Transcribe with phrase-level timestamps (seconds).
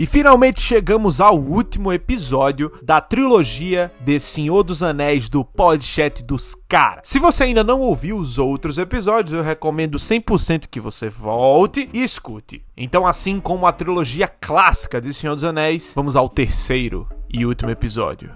[0.00, 6.54] E finalmente chegamos ao último episódio da trilogia de Senhor dos Anéis do Podchat dos
[6.66, 7.02] Caras.
[7.04, 12.02] Se você ainda não ouviu os outros episódios, eu recomendo 100% que você volte e
[12.02, 12.64] escute.
[12.74, 17.70] Então, assim como a trilogia clássica de Senhor dos Anéis, vamos ao terceiro e último
[17.70, 18.30] episódio.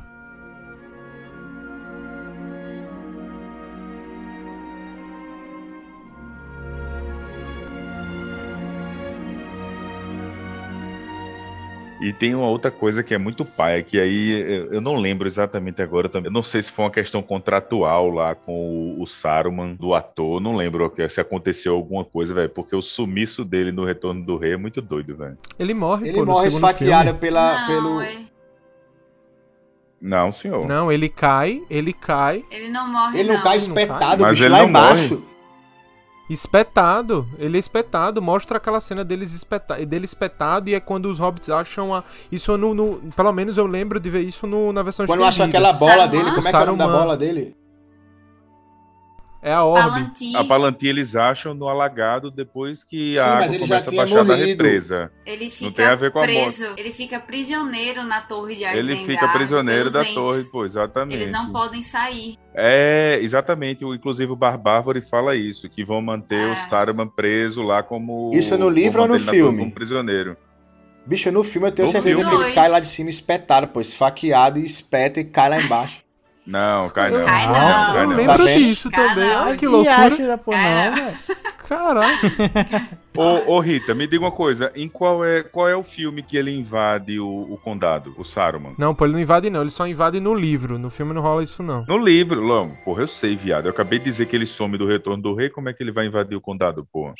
[12.05, 15.81] E tem uma outra coisa que é muito paia, que aí eu não lembro exatamente
[15.81, 16.29] agora também.
[16.29, 20.39] Eu não sei se foi uma questão contratual lá com o, Saruman, do ator.
[20.39, 22.51] Não lembro se aconteceu alguma coisa, velho.
[22.51, 25.39] Porque o sumiço dele no Retorno do Rei é muito doido, velho.
[25.59, 27.19] Ele morre, Ele pô, morre esfaqueado filme.
[27.21, 28.01] pela, Não, pelo.
[28.03, 28.19] é-
[29.99, 30.69] Não, senhor.
[30.69, 33.83] Não, ele cai, ele cai, ele não morre, Ele não cai Ele não cai?
[33.85, 35.25] espetado, Mas bicho, ele lá não embaixo.
[36.29, 37.27] Espetado.
[37.39, 41.51] Ele é espetado, mostra aquela cena deles espeta dele espetado e é quando os hobbits
[41.51, 42.03] acham a.
[42.31, 45.47] Isso no, no- Pelo menos eu lembro de ver isso no- na versão Quando acham
[45.47, 46.09] aquela bola Saruman?
[46.11, 47.57] dele, como é que é o nome da bola dele?
[49.47, 49.89] É a orbe.
[49.91, 53.75] Palantir, A Palantir eles acham no alagado depois que Sim, a água mas ele já
[53.77, 54.47] começa a tinha baixar da morrido.
[54.65, 55.13] represa.
[55.27, 56.65] ele fica tem a ver com a preso.
[56.79, 61.15] Ele fica prisioneiro na torre de Ele Isengard fica prisioneiro da torre, pô, exatamente.
[61.15, 62.37] Eles não podem sair.
[62.55, 63.85] É, exatamente.
[63.85, 66.53] O- Inclusive o Barbárvore fala isso, que vão manter É.
[66.53, 68.31] o Saruman preso lá como.
[68.33, 69.59] Isso é no livro ou no ele filme?
[69.59, 70.37] Como prisioneiro.
[71.07, 72.35] Bicho, no filme eu tenho No certeza filme.
[72.39, 76.03] que ele cai lá de cima espetado, pô, esfaqueado e espeta e cai lá embaixo.
[76.47, 77.25] Não, cai não.
[77.25, 77.55] Cai não.
[77.55, 79.33] cai Eu lembro Tá disso também.
[79.35, 79.97] Ai, que loucura.
[79.97, 80.91] acha da porra, Cara.
[80.91, 82.89] não, velho.
[83.17, 84.73] Ô, ô, Rita, me diga uma coisa.
[84.75, 88.75] Em qual é, qual é o filme que ele invade o, o condado, o Saruman?
[88.77, 89.61] Não, pô, ele não invade, não.
[89.61, 90.81] Ele só invade no livro.
[90.81, 91.85] No filme não rola isso, não.
[91.87, 92.71] No livro, Lão.
[92.85, 93.67] Porra, eu sei, viado.
[93.67, 95.49] Eu acabei de dizer que ele some do retorno do rei.
[95.49, 97.15] Como é que ele vai invadir o condado, porra?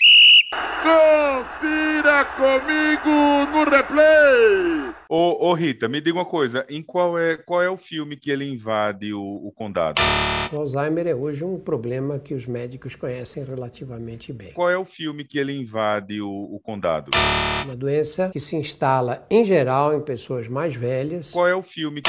[0.83, 4.93] Confira comigo no replay!
[5.09, 6.67] Ô, ô, Rita, me diga uma coisa.
[6.69, 10.03] Em qual é, qual é o filme que ele invade o, o condado?
[10.53, 14.53] O Alzheimer é hoje um problema que os médicos conhecem relativamente bem.
[14.53, 15.84] Qual é o filme que ele invade
[16.21, 17.11] o, o condado?
[17.65, 22.03] Uma doença que se instala, em geral, em pessoas mais velhas Qual é o filme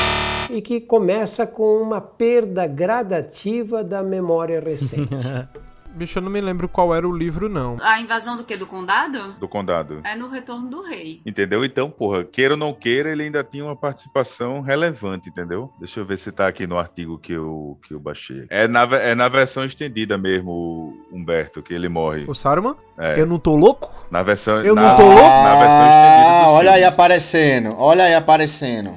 [0.52, 5.10] e que começa com uma perda gradativa da memória recente.
[5.96, 7.78] Bicho, eu não me lembro qual era o livro, não.
[7.82, 8.58] A invasão do que?
[8.58, 9.34] Do condado?
[9.40, 10.02] do condado?
[10.04, 11.22] É no Retorno do Rei.
[11.26, 11.64] Entendeu?
[11.64, 15.72] Então, porra, queira ou não queira, ele ainda tinha uma participação relevante, entendeu?
[15.80, 18.46] Deixa eu ver se tá aqui no artigo que eu, que eu baixei.
[18.50, 22.26] É na, é na versão estendida mesmo, Humberto, que ele morre.
[22.28, 22.76] O Saruman?
[22.98, 23.94] É, Eu não tô louco?
[24.12, 24.64] na versão.
[24.64, 25.20] eu não na, tô louco?
[25.20, 26.26] Na versão estendida.
[26.46, 28.92] Ah, olha aí aparecendo, olha aí aparecendo.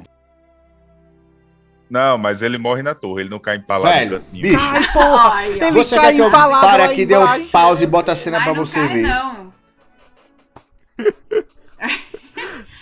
[1.89, 4.71] Não, mas ele morre na torre, ele não cai empalado Velho, bicho.
[4.73, 5.29] Ai, porra!
[5.33, 8.15] Ai, Ele Você cai quer que eu pare aqui, dê um pause e bota a
[8.15, 9.01] cena Mas pra não você cai, ver?
[9.07, 9.53] não.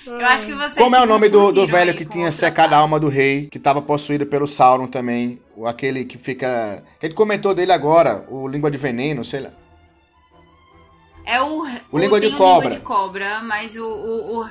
[0.05, 2.77] Eu acho que vocês Como é o nome do, do velho que tinha secado a
[2.77, 5.39] alma do rei, que tava possuído pelo Sauron também?
[5.55, 6.81] O- Aquele que fica.
[7.01, 9.49] A gente comentou dele agora, o Língua de Veneno, sei lá.
[11.25, 12.69] É o, O língua de o cobra.
[12.69, 14.49] língua de cobra, mas o, o, o-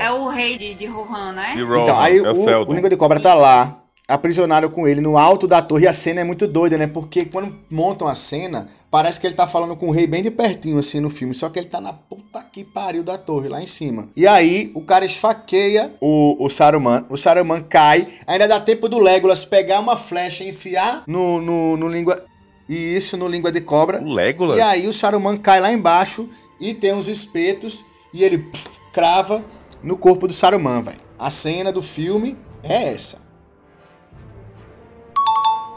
[0.00, 1.52] é o rei de, de Rohan, né?
[1.54, 2.72] de Rohan, Então, aí é o, Feldon.
[2.72, 3.79] o Língua de Cobra tá lá,
[4.10, 6.86] aprisionado com ele no alto da torre, e a cena é muito doida, né?
[6.86, 10.30] Porque quando montam a cena, parece que ele tá falando com o rei bem de
[10.30, 11.34] pertinho, assim, no filme.
[11.34, 14.08] Só que ele tá na puta que pariu da torre, lá em cima.
[14.16, 17.06] E aí, o cara esfaqueia o, o Saruman.
[17.08, 18.08] O Saruman cai.
[18.26, 22.20] Ainda dá tempo do Legolas pegar uma flecha e enfiar no, no, no língua...
[22.68, 24.00] E isso no Língua de Cobra.
[24.00, 24.56] O Legolas?
[24.56, 26.28] E aí o Saruman cai lá embaixo
[26.60, 27.84] e tem uns espetos
[28.14, 29.44] e ele pff, crava
[29.82, 31.00] no corpo do Saruman, velho.
[31.18, 33.29] A cena do filme é essa.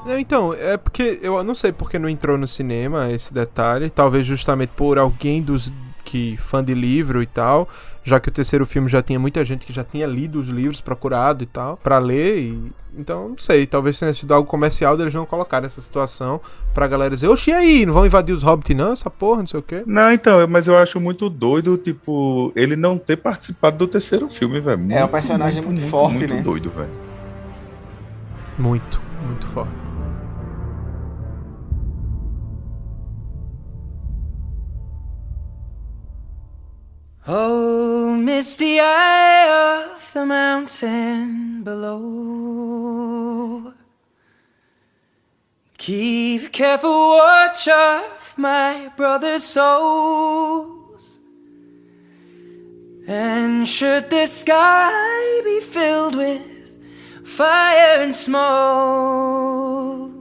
[0.06, 3.90] Então, é porque eu não sei porque não entrou no cinema esse detalhe.
[3.90, 5.72] Talvez justamente por alguém dos
[6.03, 7.68] que fã de livro e tal,
[8.03, 10.81] já que o terceiro filme já tinha muita gente que já tinha lido os livros,
[10.81, 12.40] procurado e tal, pra ler.
[12.40, 12.72] E...
[12.96, 16.40] Então, não sei, talvez tenha sido algo comercial deles não colocar essa situação
[16.75, 19.47] pra galera dizer, oxi, e aí, não vão invadir os hobbits não, essa porra, não
[19.47, 19.84] sei o quê.
[19.88, 24.61] Não, então, mas eu acho muito doido, tipo, ele não ter participado do terceiro filme,
[24.61, 24.85] velho.
[24.91, 26.41] É, o personagem é muito forte, muito né?
[26.44, 26.91] doido, velho.
[28.59, 29.83] Muito, muito forte.
[37.25, 42.84] Oh, misty eye of the mountain below.
[45.78, 51.17] Keep careful watch of my brother's souls.
[53.08, 56.75] And should the sky be filled with
[57.25, 60.11] fire and smoke,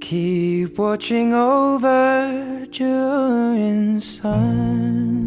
[0.00, 5.17] keep watching over during sun.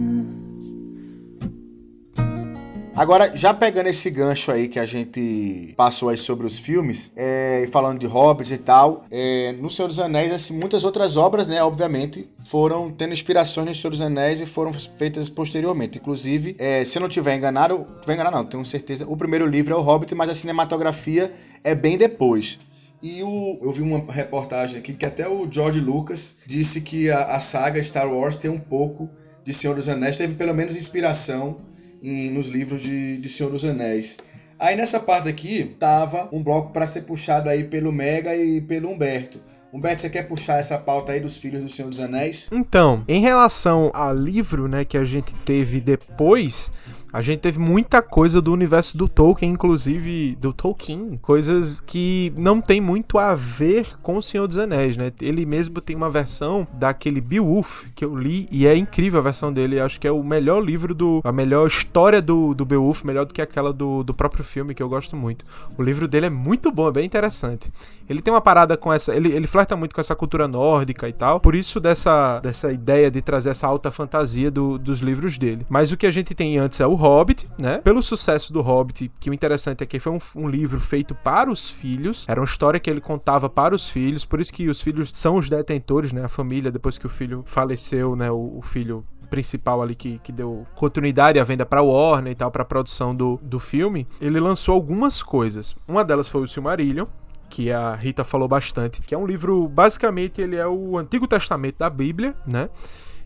[3.02, 7.68] Agora, já pegando esse gancho aí que a gente passou aí sobre os filmes, é,
[7.72, 11.64] falando de Hobbits e tal, é, no Senhor dos Anéis, assim, muitas outras obras, né,
[11.64, 15.98] obviamente, foram tendo inspirações no Senhor dos Anéis e foram feitas posteriormente.
[15.98, 19.74] Inclusive, é, se eu não tiver enganado, tiver enganado não, tenho certeza, o primeiro livro
[19.74, 21.34] é o Hobbit, mas a cinematografia
[21.64, 22.60] é bem depois.
[23.02, 27.36] E o, eu vi uma reportagem aqui que até o George Lucas disse que a,
[27.36, 29.10] a saga Star Wars tem um pouco
[29.44, 31.71] de Senhor dos Anéis, teve pelo menos inspiração
[32.02, 34.20] em, nos livros de, de Senhor dos Anéis.
[34.60, 38.90] Aí nessa parte aqui tava um bloco para ser puxado aí pelo Mega e pelo
[38.90, 39.40] Humberto.
[39.74, 42.50] Humberto, você quer puxar essa pauta aí dos filhos do Senhor dos Anéis?
[42.52, 46.70] Então, em relação ao livro, né, que a gente teve depois,
[47.14, 52.62] a gente teve muita coisa do universo do Tolkien, inclusive do Tolkien, coisas que não
[52.62, 55.12] tem muito a ver com o Senhor dos Anéis, né?
[55.22, 59.52] Ele mesmo tem uma versão daquele Beowulf que eu li e é incrível a versão
[59.52, 59.80] dele.
[59.80, 63.34] Acho que é o melhor livro do, a melhor história do, do Beowulf, melhor do
[63.34, 65.46] que aquela do, do próprio filme que eu gosto muito.
[65.78, 67.72] O livro dele é muito bom, é bem interessante.
[68.10, 71.14] Ele tem uma parada com essa, ele, ele flerta muito com essa cultura nórdica e
[71.14, 71.40] tal.
[71.40, 75.66] Por isso dessa dessa ideia de trazer essa alta fantasia do, dos livros dele.
[75.70, 77.80] Mas o que a gente tem antes é o Hobbit, né?
[77.80, 81.52] Pelo sucesso do Hobbit, que o interessante é que foi um, um, livro feito para
[81.52, 84.82] os filhos, era uma história que ele contava para os filhos, por isso que os
[84.82, 86.24] filhos são os detentores, né?
[86.24, 88.30] A família, depois que o filho faleceu, né?
[88.30, 92.52] O, o filho principal ali que, que deu continuidade à venda para Warner e tal,
[92.52, 95.76] para a produção do, do filme, ele lançou algumas coisas.
[95.88, 97.08] Uma delas foi o Silmarillion,
[97.50, 101.78] que a Rita falou bastante, que é um livro, basicamente, ele é o Antigo Testamento
[101.78, 102.70] da Bíblia, né?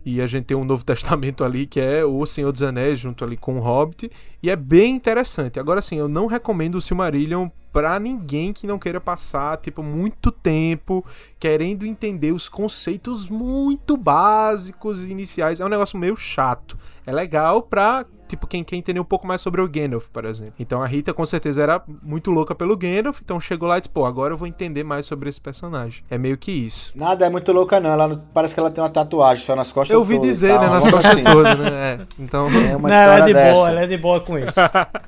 [0.05, 3.23] E a gente tem um Novo Testamento ali que é o Senhor dos Anéis junto
[3.23, 4.11] ali com o Hobbit.
[4.41, 5.59] E é bem interessante.
[5.59, 10.31] Agora sim, eu não recomendo o Silmarillion pra ninguém que não queira passar, tipo, muito
[10.31, 11.03] tempo
[11.37, 15.59] querendo entender os conceitos muito básicos e iniciais.
[15.59, 16.77] É um negócio meio chato.
[17.05, 20.55] É legal pra tipo, quem quer entender um pouco mais sobre o Gandalf, por exemplo.
[20.57, 23.89] Então a Rita com certeza era muito louca pelo Gandalf, então chegou lá e disse,
[23.91, 26.03] pô, agora eu vou entender mais sobre esse personagem.
[26.09, 26.91] É meio que isso.
[26.95, 29.71] Nada é muito louca não, ela não- parece que ela tem uma tatuagem só nas
[29.71, 31.23] costas Eu ouvi dizer, né, nas costas assim.
[31.23, 31.69] todas, né?
[31.69, 32.47] É, então...
[32.47, 33.53] É uma Não, ela é história de dessa.
[33.55, 34.53] boa, ela é de boa com isso.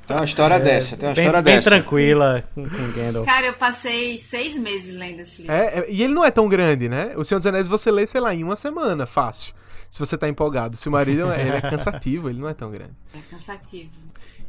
[0.06, 1.70] Tem uma história dessa, tem uma bem, história bem dessa.
[1.70, 3.24] tranquila com, com Gandalf.
[3.24, 5.54] Cara, eu passei seis meses lendo esse livro.
[5.54, 7.12] É, é, e ele não é tão grande, né?
[7.16, 9.54] O Senhor dos Anéis você lê, sei lá, em uma semana, fácil.
[9.88, 10.76] Se você tá empolgado.
[10.76, 12.92] Se o marido ele é cansativo, ele não é tão grande.
[13.14, 13.90] É cansativo.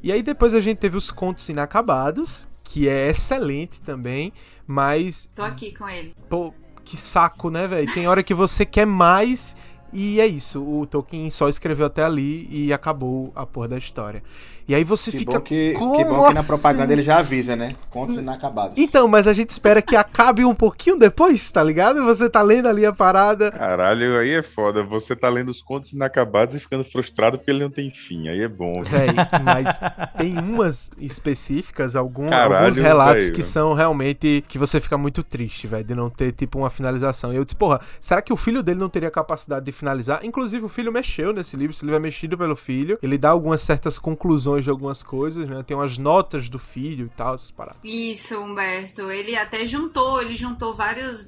[0.02, 4.34] E aí depois a gente teve os contos inacabados, que é excelente também,
[4.66, 6.16] mas Tô aqui com ele.
[6.30, 6.54] pô,
[6.84, 7.94] que saco, né, velho?
[7.94, 9.56] Tem hora que você quer mais
[9.92, 10.62] e é isso.
[10.64, 14.24] O Tolkien só escreveu até ali e acabou a porra da história.
[14.69, 16.48] E aí você Que fica bom que, como que bom que na assim?
[16.48, 17.74] propaganda ele já avisa, né?
[17.89, 18.77] Contos inacabados.
[18.77, 22.04] Então, mas a gente espera que acabe um pouquinho depois, tá ligado?
[22.06, 23.50] Você tá lendo ali a parada.
[23.50, 24.83] Caralho, aí é foda.
[24.83, 28.27] Você tá lendo os contos inacabados e ficando frustrado porque ele não tem fim.
[28.27, 28.83] Aí é bom.
[28.83, 29.07] Véi,
[29.44, 29.80] mas
[30.16, 35.24] tem umas específicas, algum, Caralho, alguns relatos véi, que são realmente que você fica muito
[35.24, 37.33] triste, velho, de não ter tipo uma finalização.
[37.33, 40.19] E eu disse, porra, será que o filho dele não teria capacidade de finalizar?
[40.24, 43.00] Inclusive o filho mexeu nesse livro, esse livro é mexido pelo filho.
[43.01, 45.64] Ele dá algumas certas conclusões de algumas coisas, né?
[45.64, 47.80] Tem umas notas do filho e tal, essas paradas.
[47.84, 49.10] Isso, Humberto.
[49.12, 51.26] Ele até juntou, ele juntou vários,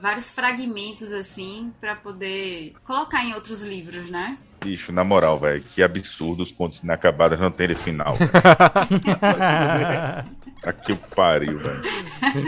[0.00, 4.38] vários fragmentos assim pra poder colocar em outros livros, né?
[4.62, 8.16] Bicho, na moral, velho, que absurdo os contos inacabados não terem final.
[10.64, 11.82] Aqui o pariu, velho.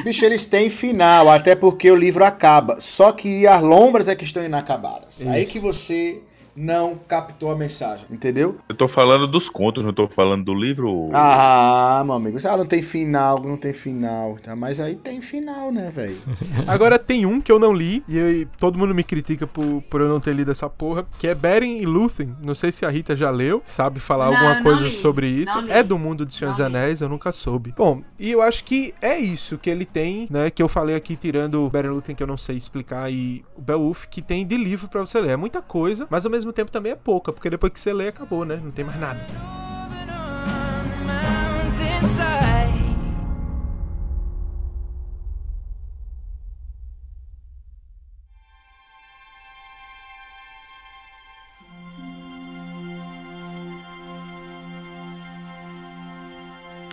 [0.03, 2.81] Bicho, eles têm final, até porque o livro acaba.
[2.81, 5.25] Só que as lombras é que estão inacabadas.
[5.27, 5.53] Aí Isso.
[5.53, 6.21] que você
[6.59, 8.59] não captou a mensagem, entendeu?
[8.69, 11.09] Eu tô falando dos contos, não tô falando do livro.
[11.13, 14.37] Ah, meu amigo, ah, não tem final, não tem final.
[14.43, 14.57] Tá?
[14.57, 16.19] Mas aí tem final, né, velho?
[16.67, 20.01] Agora tem um que eu não li, e aí todo mundo me critica por, por
[20.01, 22.35] eu não ter lido essa porra, que é Beren e Lúthien.
[22.43, 25.29] Não sei se a Rita já leu, sabe falar Não, alguma não coisa li, sobre
[25.29, 25.57] isso.
[25.69, 26.59] É do mundo de Senhor dos.
[26.59, 27.73] Anéis, eu nunca soube.
[27.77, 31.15] Bom, e eu acho que é isso que ele tem, né, que eu falei aqui,
[31.17, 34.57] tirando Beren e Lúthien, que eu não sei explicar, e o Beowulf, que tem de
[34.57, 35.31] livro pra você ler.
[35.31, 38.09] É muita coisa, mas ao mesmo tempo também é pouca, porque depois que você lê,
[38.09, 38.61] acabou, né?
[38.63, 39.21] Não tem mais nada.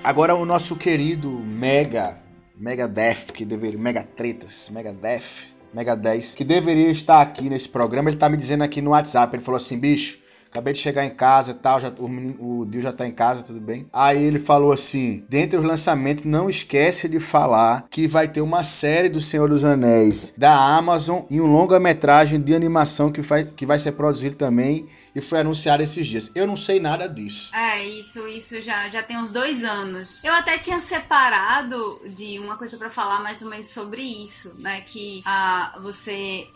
[0.05, 2.15] Agora o nosso querido Mega,
[2.55, 7.67] Mega Def, que deveria, Mega Tretas, Mega Def, Mega 10, que deveria estar aqui nesse
[7.67, 11.05] programa, ele tá me dizendo aqui no WhatsApp, ele falou assim, bicho, acabei de chegar
[11.05, 13.85] em casa e tal, já, o, menino- o Dio já tá em casa, tudo bem.
[13.91, 18.63] Aí ele falou assim: dentre os lançamentos, não esquece de falar que vai ter uma
[18.63, 23.65] série do Senhor dos Anéis da Amazon e um longa-metragem de animação que vai, que
[23.65, 24.85] vai ser produzido também
[25.15, 26.31] e foi anunciado esses dias.
[26.35, 27.55] Eu não sei nada disso.
[27.55, 30.21] É, isso, isso já, já tem uns dois anos.
[30.23, 34.81] Eu até tinha separado de uma coisa pra falar mais ou menos sobre isso, né?
[34.81, 36.49] Que ah, você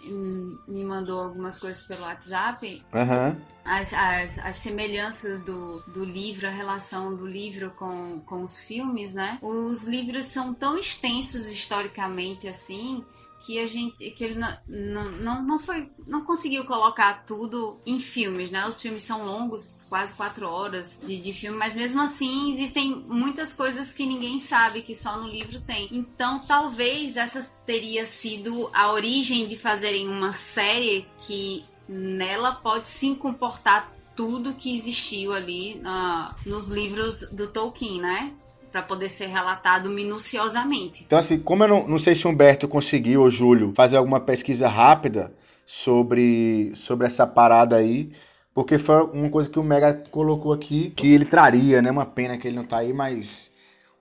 [0.67, 2.83] me mandou algumas coisas pelo WhatsApp.
[2.93, 3.39] Aham.
[3.63, 9.13] As, as, as semelhanças do, do livro, a relação do livro com, com os filmes,
[9.13, 9.37] né?
[9.41, 13.05] Os livros são tão extensos historicamente assim
[13.45, 18.51] que a gente que ele não, não, não, foi não conseguiu colocar tudo em filmes,
[18.51, 18.67] né?
[18.67, 23.53] Os filmes são longos, quase quatro horas de, de filme, mas mesmo assim existem muitas
[23.53, 25.87] coisas que ninguém sabe que só no livro tem.
[25.91, 33.15] Então talvez essa teria sido a origem de fazerem uma série que nela pode sim
[33.15, 38.33] comportar tudo que existiu ali na- nos livros do Tolkien, né?
[38.71, 41.03] Pra poder ser relatado minuciosamente.
[41.05, 44.19] Então, assim, como eu não, não sei se o Humberto conseguiu, ou Júlio, fazer alguma
[44.19, 45.33] pesquisa rápida
[45.65, 48.11] sobre, sobre essa parada aí,
[48.53, 51.91] porque foi uma coisa que o Mega colocou aqui, que ele traria, né?
[51.91, 53.53] Uma pena que ele não tá aí, mas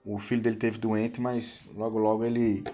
[0.05, 2.65] o filho dele teve doente, mas logo logo ele,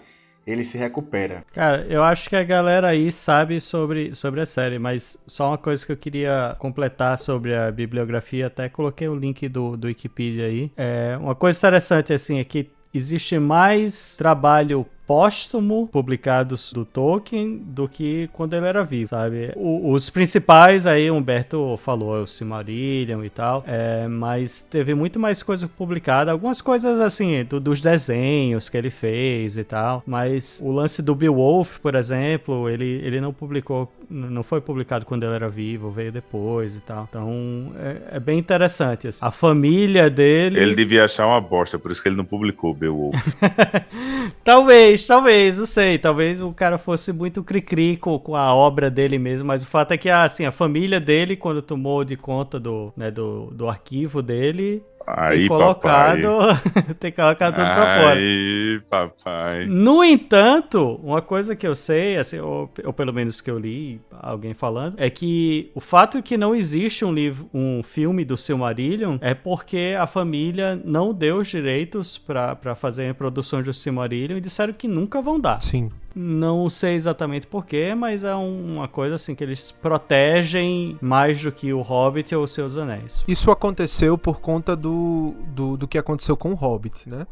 [0.46, 1.44] ele se recupera.
[1.52, 5.58] Cara, eu acho que a galera aí sabe sobre, sobre a série, mas só uma
[5.58, 10.46] coisa que eu queria completar sobre a bibliografia, até coloquei o link do, do Wikipedia
[10.46, 10.70] aí.
[10.76, 17.87] É, uma coisa interessante, assim, é que existe mais trabalho póstumo publicados do Tolkien do
[17.88, 19.52] que quando ele era vivo, sabe?
[19.54, 25.20] O- os principais aí, Humberto falou, é o Silmarillion e tal, é, mas teve muito
[25.20, 30.61] mais coisa publicada, algumas coisas assim, do- dos desenhos que ele fez e tal, mas
[30.64, 35.34] o lance do Beowulf, por exemplo, ele, ele não publicou, não foi publicado quando ele
[35.34, 39.18] era vivo, veio depois e tal, então é, é bem interessante, assim.
[39.23, 40.58] a família dele...
[40.61, 43.14] Ele devia achar uma bosta, por isso que ele não publicou o Beowulf.
[44.42, 45.98] Talvez, talvez, não sei.
[45.98, 49.96] Talvez o cara fosse muito cri-cri com, a obra dele mesmo, mas o fato é
[49.96, 54.82] que assim, a família dele, quando tomou de conta do, né, do, do arquivo dele,
[55.06, 56.28] Aí, tem colocado,
[56.99, 58.18] tem colocado tudo pra fora.
[58.18, 59.66] Aí, papai.
[59.66, 64.00] No entanto, uma coisa que eu sei, assim, ou, ou pelo menos que eu li
[64.11, 69.18] alguém falando, é que o fato que não existe um livro, um filme do Silmarillion
[69.20, 74.37] é porque a família não deu os direitos pra pra fazer a produção do Silmarillion
[74.37, 75.61] e disseram que nunca vão dar.
[75.61, 75.90] Sim.
[76.14, 81.50] Não sei exatamente porquê, mas é um- uma coisa assim que eles protegem mais do
[81.50, 83.25] que o Hobbit ou os seus anéis.
[83.26, 87.26] Isso aconteceu por conta do, do, do que aconteceu com o Hobbit, né?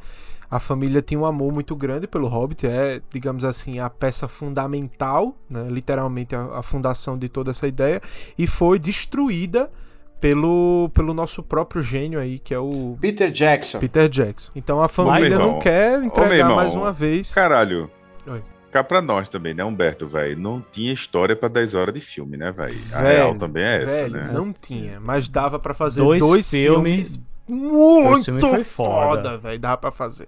[0.51, 5.35] A família tinha um amor muito grande pelo Hobbit, é, digamos assim, a peça fundamental,
[5.49, 5.67] né?
[5.71, 8.03] literalmente a, a fundação de toda essa ideia,
[8.37, 9.71] e foi destruída
[10.21, 13.79] pelo, pelo nosso próprio gênio aí, que é o Peter Jackson.
[13.81, 14.51] Peter Jackson.
[14.55, 17.33] Então a família não quer entregar mais uma vez.
[17.35, 17.91] Caralho.
[18.27, 18.43] Oi.
[18.73, 20.37] Cá pra nós também, né, Humberto, velho?
[20.41, 22.75] Não tinha história pra 10 horas de filme, né, velho?
[22.95, 24.31] A real também é essa, né?
[24.33, 29.38] Não tinha, mas dava pra fazer Dois dois, filmes- filmes, muito foda, foda.
[29.38, 29.59] velho.
[29.59, 30.26] Dava pra fazer.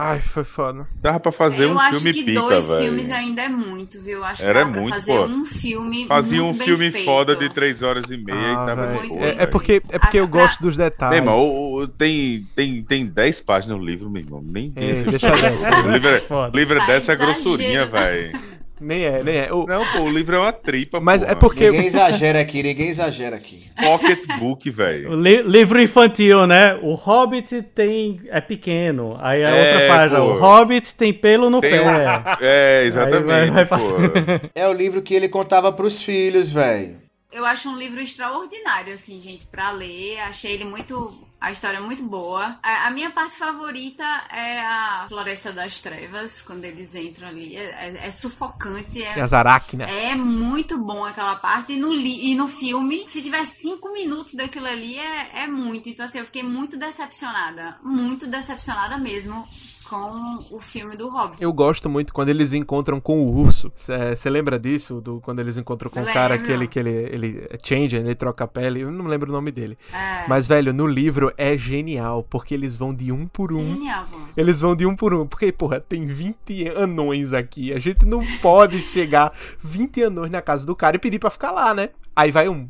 [0.00, 0.86] Ai, foi foda.
[1.02, 2.82] Dava pra fazer eu um acho filme que pica, dois velho.
[2.84, 4.22] filmes ainda é muito, viu?
[4.22, 5.24] Acho Era que muito, fazer pô.
[5.24, 7.04] um filme Fazia um filme feito.
[7.04, 8.92] foda de 3 horas e meia e Ah, tava velho.
[8.92, 9.50] de Muito boa, é, é velho.
[9.50, 11.20] porque, é porque eu Ah, pra- gosto dos detalhes.
[11.20, 14.40] Meu irmão, tem, tem, tem 10 páginas no livro, meu irmão.
[14.40, 15.32] Nem tem É, deixa.
[15.32, 16.52] O livro, é- Foda.
[16.54, 18.32] o livro é Tá dessa exagero, grossurinha, velho.
[18.80, 19.52] Nem é, nem é.
[19.52, 21.32] O- Não, pô, o livro é uma tripa, Mas porra.
[21.32, 21.70] é porque.
[21.70, 23.64] Ninguém exagera aqui, ninguém exagera aqui.
[23.80, 25.14] Pocketbook, velho.
[25.20, 26.78] li- livro infantil, né?
[26.82, 29.16] O Hobbit tem é pequeno.
[29.20, 30.26] Aí a É, outra página, pô.
[30.26, 32.22] o Hobbit tem pelo no Tem pé.
[32.40, 34.40] É, exatamente, vai- vai.
[34.54, 36.96] É o livro que ele contava pros filhos, velho.
[37.30, 40.18] Eu acho um livro extraordinário, assim, gente, pra ler.
[40.20, 41.26] Achei ele muito.
[41.40, 42.58] A história muito boa.
[42.62, 47.54] A, a minha parte favorita é a Floresta das Trevas, quando eles entram ali.
[47.54, 47.60] É,
[48.00, 49.88] é- é sufocante, é, É as aracnas.
[49.90, 51.74] é muito bom aquela parte.
[51.74, 55.88] E no, li, e no filme, se tiver cinco minutos daquilo ali, é, é muito.
[55.90, 57.76] Então, assim, eu fiquei muito decepcionada.
[57.82, 59.46] Muito decepcionada mesmo
[59.88, 61.42] com o filme do Hobbit.
[61.42, 63.72] Eu gosto muito quando eles encontram com o urso.
[63.74, 65.00] Você lembra disso?
[65.00, 66.44] Do, quando eles encontram com o cara Lembro.
[66.44, 68.80] aquele que ele, ele change, ele troca a pele.
[68.80, 69.78] Eu não lembro o nome dele.
[69.92, 70.28] É.
[70.28, 73.74] Mas, velho, no livro é genial, porque eles vão de um por um.
[73.74, 74.06] Genial.
[74.36, 75.26] Eles vão de um por um.
[75.26, 77.72] Porque, porra, tem 20 anões aqui.
[77.72, 81.50] A gente não pode chegar 20 anões na casa do cara e pedir pra ficar
[81.50, 81.90] lá, né?
[82.14, 82.68] Aí vai um.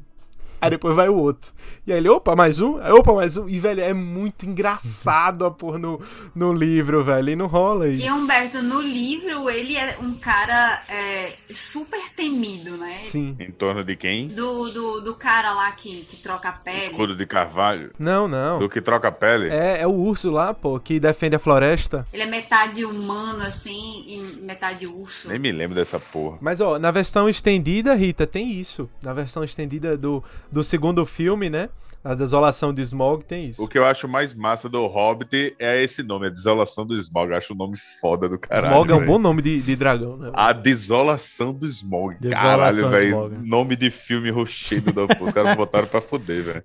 [0.61, 1.53] Aí depois vai o outro.
[1.87, 2.79] E aí ele, opa, mais um?
[2.79, 3.49] Aí, opa, mais um.
[3.49, 6.01] E, velho, é muito engraçado a porra no,
[6.35, 7.31] no livro, velho.
[7.31, 8.05] E não rola isso.
[8.05, 13.01] E Humberto, no livro, ele é um cara é, super temido, né?
[13.05, 13.37] Sim.
[13.39, 14.29] Em torno de quem?
[14.29, 16.87] Do, do, do cara lá que, que troca a pele.
[16.87, 17.93] Escudo de carvalho.
[17.99, 18.59] Não, não.
[18.59, 19.49] Do que troca a pele.
[19.49, 22.07] É, é o urso lá, pô, que defende a floresta.
[22.13, 25.29] Ele é metade humano, assim, e metade urso.
[25.29, 26.39] Nem me lembro dessa porra.
[26.41, 28.89] Mas, ó, na versão estendida, Rita, tem isso.
[29.01, 31.69] Na versão estendida do, do segundo filme, né?
[32.03, 33.63] A Desolação de Smog tem isso.
[33.63, 37.31] O que eu acho mais massa do Hobbit é esse nome, a Desolação do Smog.
[37.31, 38.69] Eu acho o nome foda do caralho.
[38.69, 40.31] Smog é um bom nome de, de dragão, né?
[40.33, 42.17] A Desolação do Smog.
[42.21, 43.09] Desolação Caralho, velho.
[43.09, 43.49] Smog.
[43.49, 45.05] Nome de filme rochedo da.
[45.21, 46.65] Os caras botaram pra fuder, velho.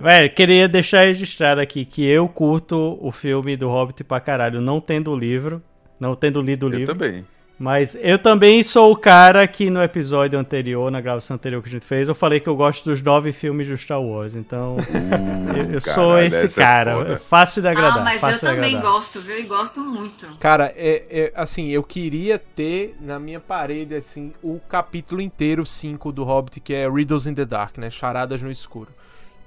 [0.00, 4.80] Velho, queria deixar registrado aqui que eu curto o filme do Hobbit pra caralho, não
[4.80, 5.62] tendo o livro,
[6.00, 6.94] não tendo lido o Eu livro.
[6.94, 7.24] também.
[7.58, 11.72] Mas eu também sou o cara que no episódio anterior, na gravação anterior que a
[11.72, 14.36] gente fez, eu falei que eu gosto dos nove filmes do Star Wars.
[14.36, 14.76] Então,
[15.56, 17.14] eu, eu sou esse é cara.
[17.14, 17.98] É fácil de agradar.
[17.98, 18.92] Ah, mas eu também agradar.
[18.92, 19.40] gosto, viu?
[19.40, 20.28] E gosto muito.
[20.38, 26.12] Cara, é, é, assim, eu queria ter na minha parede, assim, o capítulo inteiro 5
[26.12, 27.90] do Hobbit, que é Riddles in the Dark, né?
[27.90, 28.97] Charadas no escuro.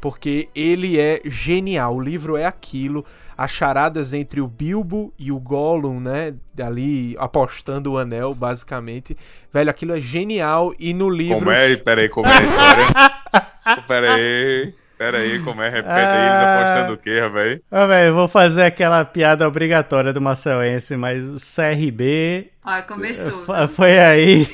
[0.01, 1.95] Porque ele é genial.
[1.95, 3.05] O livro é aquilo.
[3.37, 6.33] As charadas entre o Bilbo e o Gollum, né?
[6.59, 9.15] Ali apostando o anel, basicamente.
[9.53, 10.73] Velho, aquilo é genial.
[10.79, 11.37] E no livro.
[11.39, 11.75] Como é?
[11.75, 13.83] Peraí, como é a história?
[13.87, 14.73] Peraí.
[14.97, 15.69] Peraí, como é?
[15.69, 17.61] Repete aí, ele tá postando o quê, velho?
[17.71, 23.43] Ah, velho, eu vou fazer aquela piada obrigatória do Marcelense, mas o CRB Ó, começou.
[23.45, 24.47] Fa- Foi aí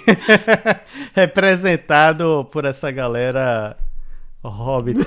[1.13, 3.75] representado por essa galera
[4.41, 5.05] Hobbit.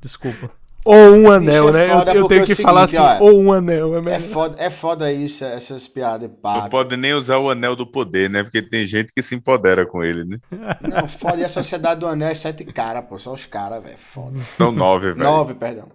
[0.00, 0.50] Desculpa.
[0.84, 1.90] Ou um anel, é né?
[1.90, 3.94] Eu, eu tenho é que seguinte, falar assim, ó, ou um anel.
[3.94, 4.20] É É melhor.
[4.20, 8.30] foda, é foda isso, essas piadas de Não pode nem usar o anel do poder,
[8.30, 8.42] né?
[8.42, 10.38] Porque tem gente que se empodera com ele, né?
[10.80, 11.36] Não, foda.
[11.36, 13.18] E a sociedade do anel é sete caras, pô.
[13.18, 13.98] Só os caras, velho.
[13.98, 14.40] Foda.
[14.56, 15.22] São nove, velho.
[15.22, 15.86] Nove, perdão.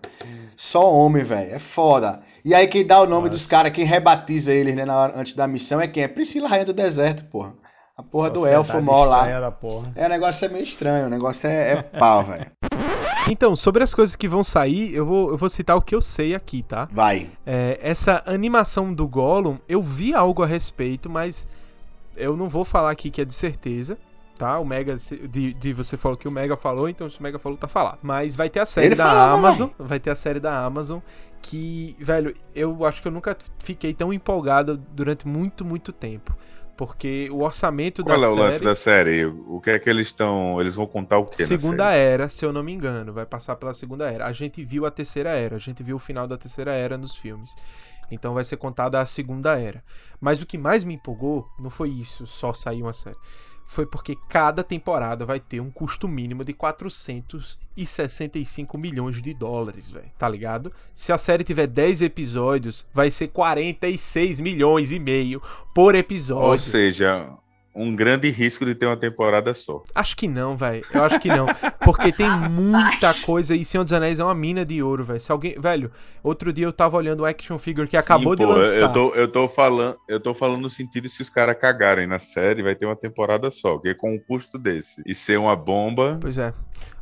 [0.55, 1.55] Só homem, velho.
[1.55, 2.19] É foda.
[2.43, 5.47] E aí quem dá o nome dos caras, quem rebatiza eles, né, hora- antes da
[5.47, 6.03] missão é quem?
[6.03, 7.53] É Priscila Rainha do Deserto, porra.
[7.97, 9.19] A porra do elfo Sociedade mó lá.
[9.19, 9.91] estranha da porra.
[9.95, 11.05] É, o negócio é meio estranho.
[11.07, 12.45] O negócio é, é pau, velho.
[13.27, 16.01] Então, sobre as coisas que vão sair, eu vou, eu vou citar o que eu
[16.01, 16.87] sei aqui, tá?
[16.91, 17.29] Vai.
[17.45, 21.47] É, essa animação do Gollum, eu vi algo a respeito, mas
[22.15, 23.97] eu não vou falar aqui que é de certeza,
[24.37, 24.59] tá?
[24.59, 27.57] O Mega, de, de você falou que o Mega falou, então se o Mega falou,
[27.57, 27.99] tá falado.
[28.01, 30.99] Mas vai ter a série Ele da falou, Amazon, vai ter a série da Amazon,
[31.41, 36.35] que, velho, eu acho que eu nunca fiquei tão empolgado durante muito, muito tempo.
[36.77, 38.43] Porque o orçamento Qual da é o série...
[38.43, 39.25] lance da série?
[39.25, 40.59] O que é que eles estão.
[40.59, 41.99] Eles vão contar o na Segunda série?
[41.99, 44.25] Era, se eu não me engano, vai passar pela Segunda Era.
[44.25, 47.15] A gente viu a Terceira Era, a gente viu o final da Terceira Era nos
[47.15, 47.55] filmes.
[48.11, 49.83] Então vai ser contada a Segunda Era.
[50.19, 53.17] Mas o que mais me empolgou não foi isso, só sair uma série.
[53.65, 60.09] Foi porque cada temporada vai ter um custo mínimo de 465 milhões de dólares, velho.
[60.17, 60.71] Tá ligado?
[60.93, 65.41] Se a série tiver 10 episódios, vai ser 46 milhões e meio
[65.73, 66.49] por episódio.
[66.49, 67.37] Ou seja,
[67.75, 69.83] um grande risco de ter uma temporada só.
[69.93, 70.85] Acho que não, velho.
[70.93, 71.45] Eu acho que não.
[71.83, 75.19] Porque tem muita coisa e Senhor dos Anéis é uma mina de ouro, velho.
[75.19, 75.59] Se alguém.
[75.59, 75.91] Velho,
[76.23, 78.81] outro dia eu tava olhando o action figure que acabou Sim, de pô, lançar.
[78.81, 82.19] Eu tô, eu, tô falando, eu tô falando no sentido se os caras cagarem na
[82.19, 83.73] série, vai ter uma temporada só.
[83.73, 86.17] Porque com um custo desse e ser uma bomba.
[86.21, 86.53] Pois é.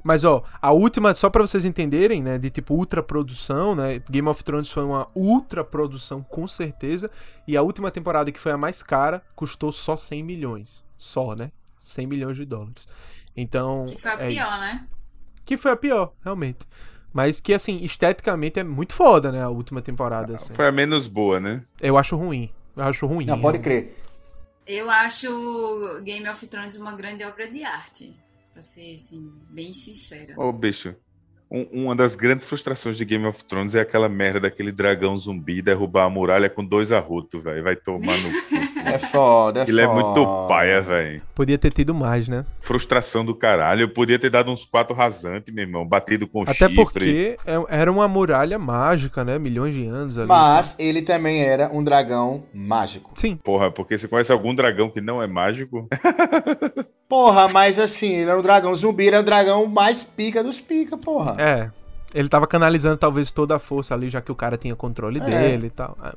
[0.04, 4.28] Mas, ó, a última, só pra vocês entenderem, né, de tipo ultra produção, né, Game
[4.28, 7.10] of Thrones foi uma ultra produção com certeza,
[7.48, 10.86] e a última temporada que foi a mais cara custou só 100 milhões.
[10.98, 11.52] Só, né?
[11.82, 12.88] 100 milhões de dólares.
[13.36, 14.60] Então, Que foi a é pior, isso.
[14.60, 14.88] né?
[15.46, 16.66] Que foi a pior, realmente.
[17.12, 20.54] Mas que, assim, esteticamente é muito foda, né, a última temporada, assim.
[20.54, 21.62] Foi a menos boa, né?
[21.82, 22.50] Eu acho ruim.
[22.76, 23.26] Eu acho ruim.
[23.26, 23.98] Não, pode crer.
[24.66, 28.16] Eu acho Game of Thrones uma grande obra de arte.
[28.54, 30.40] Pra ser, assim, bem sincera.
[30.40, 30.96] Ô, bicho.
[31.54, 35.62] Um- uma das grandes frustrações de Game of Thrones é aquela merda daquele dragão zumbi
[35.62, 37.64] derrubar a muralha com dois arrotos, velho.
[37.64, 38.74] Vai tomar no cu.
[38.86, 41.22] É foda, é Ele é muito paia, velho.
[41.34, 42.46] Podia ter tido mais, né?
[42.60, 43.84] Frustração do caralho.
[43.84, 45.86] Eu podia ter dado uns quatro rasantes, meu irmão.
[45.88, 46.76] Batido com Até chifre.
[46.76, 49.40] porque é- era uma muralha mágica, né?
[49.40, 50.28] Milhões de anos ali.
[50.28, 53.12] Mas ele também era um dragão mágico.
[53.16, 53.38] Sim.
[53.38, 55.88] Porra, porque você conhece algum dragão que não é mágico?
[57.08, 60.60] Porra, mas assim, ele era um dragão zumbi, ele era o dragão mais pica dos
[60.60, 61.36] pica, porra.
[61.38, 61.43] É.
[62.14, 65.24] Ele tava canalizando talvez toda a força ali, já que o cara tinha controle É.
[65.24, 65.98] dele e tal.
[66.04, 66.14] É.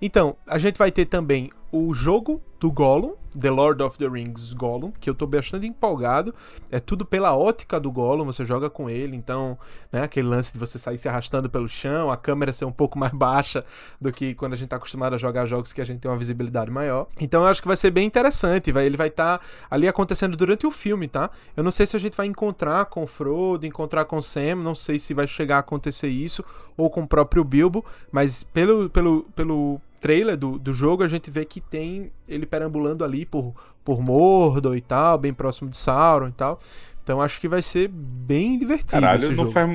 [0.00, 4.54] Então, a gente vai ter também o jogo do Gollum, The Lord of the Rings
[4.54, 6.34] Gollum, que eu tô bastante empolgado.
[6.70, 9.58] É tudo pela ótica do Gollum, você joga com ele, então,
[9.92, 12.98] né, aquele lance de você sair se arrastando pelo chão, a câmera ser um pouco
[12.98, 13.64] mais baixa
[14.00, 16.16] do que quando a gente tá acostumado a jogar jogos que a gente tem uma
[16.16, 17.08] visibilidade maior.
[17.20, 20.36] Então eu acho que vai ser bem interessante, vai, ele vai estar tá ali acontecendo
[20.36, 21.30] durante o filme, tá?
[21.54, 24.56] Eu não sei se a gente vai encontrar com o Frodo, encontrar com o Sam,
[24.56, 26.42] não sei se vai chegar a acontecer isso,
[26.76, 31.30] ou com o próprio Bilbo, mas pelo, pelo, pelo trailer do, do jogo, a gente
[31.30, 33.54] vê que tem ele perambulando ali por,
[33.84, 36.58] por Mordor e tal, bem próximo de Sauron e tal.
[37.02, 39.70] Então acho que vai ser bem divertido Caralho, não faz,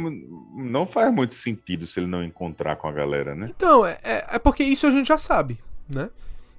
[0.54, 3.48] não faz muito sentido se ele não encontrar com a galera, né?
[3.50, 5.58] Então, é, é porque isso a gente já sabe,
[5.90, 6.10] né?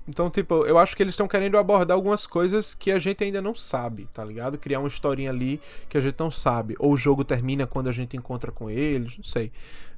[0.08, 3.40] Então, tipo, eu acho que eles estão querendo abordar algumas coisas que a gente ainda
[3.40, 4.58] não sabe, tá ligado?
[4.58, 6.74] Criar uma historinha ali que a gente não sabe.
[6.78, 9.52] Ou o jogo termina quando a gente encontra com eles, não sei.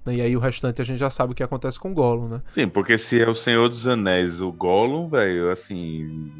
[0.06, 2.42] E aí o restante a gente já sabe o que acontece com o Gollum, né?
[2.50, 6.30] Sim, porque se é o Senhor dos Anéis, o Gollum, velho, assim.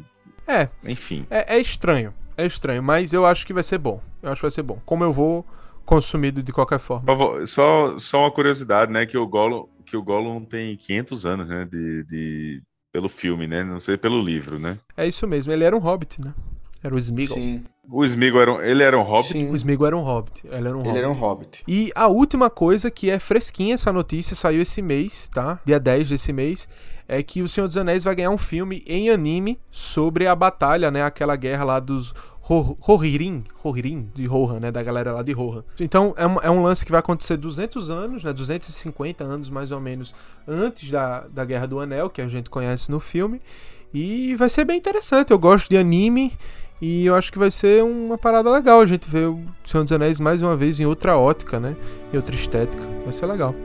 [0.47, 0.69] É.
[0.87, 1.25] Enfim.
[1.29, 2.13] É, é estranho.
[2.37, 4.01] É estranho, mas eu acho que vai ser bom.
[4.21, 4.79] Eu acho que vai ser bom.
[4.85, 5.45] Como eu vou
[5.85, 7.05] consumido de qualquer forma.
[7.45, 9.05] Só, só uma curiosidade, né?
[9.05, 11.65] Que o Gollum, que o Gollum tem 500 anos, né?
[11.65, 12.63] De, de,
[12.95, 13.61] pelo filme, né?
[13.61, 14.77] Não sei pelo livro, né?
[14.95, 15.51] É isso mesmo.
[15.51, 16.33] Ele era um hobbit, né?
[16.81, 17.35] Era o Smeagol.
[17.35, 17.61] Sim.
[17.89, 19.33] O Smeagol era um, ele era um hobbit?
[19.33, 19.51] Sim.
[19.51, 20.41] O Smeagol era um hobbit.
[20.45, 20.97] Ele era um Ele hobbit.
[20.97, 21.63] era um hobbit.
[21.67, 25.59] E a última coisa que é fresquinha essa notícia, saiu esse mês, tá?
[25.65, 26.69] Dia 10 desse mês,
[27.05, 30.89] é que o Senhor dos Anéis vai ganhar um filme em anime sobre a batalha,
[30.89, 31.03] né?
[31.03, 32.13] Aquela guerra lá dos
[32.47, 34.71] Rohirrim, Rohirrim, de Rohan, né?
[34.71, 35.63] Da galera lá de Rohan.
[35.79, 38.31] Então é um, é um lance que vai acontecer 200 anos, né?
[38.31, 40.13] 250 anos mais ou menos
[40.47, 43.41] antes da, da Guerra do Anel, que a gente conhece no filme.
[43.91, 45.31] E vai ser bem interessante.
[45.31, 46.33] Eu gosto de anime.
[46.79, 49.93] E eu acho que vai ser uma parada legal a gente ver o Senhor dos
[49.93, 51.75] Anéis mais uma vez em outra ótica, né?
[52.13, 52.83] Em outra estética.
[53.03, 53.55] Vai ser legal.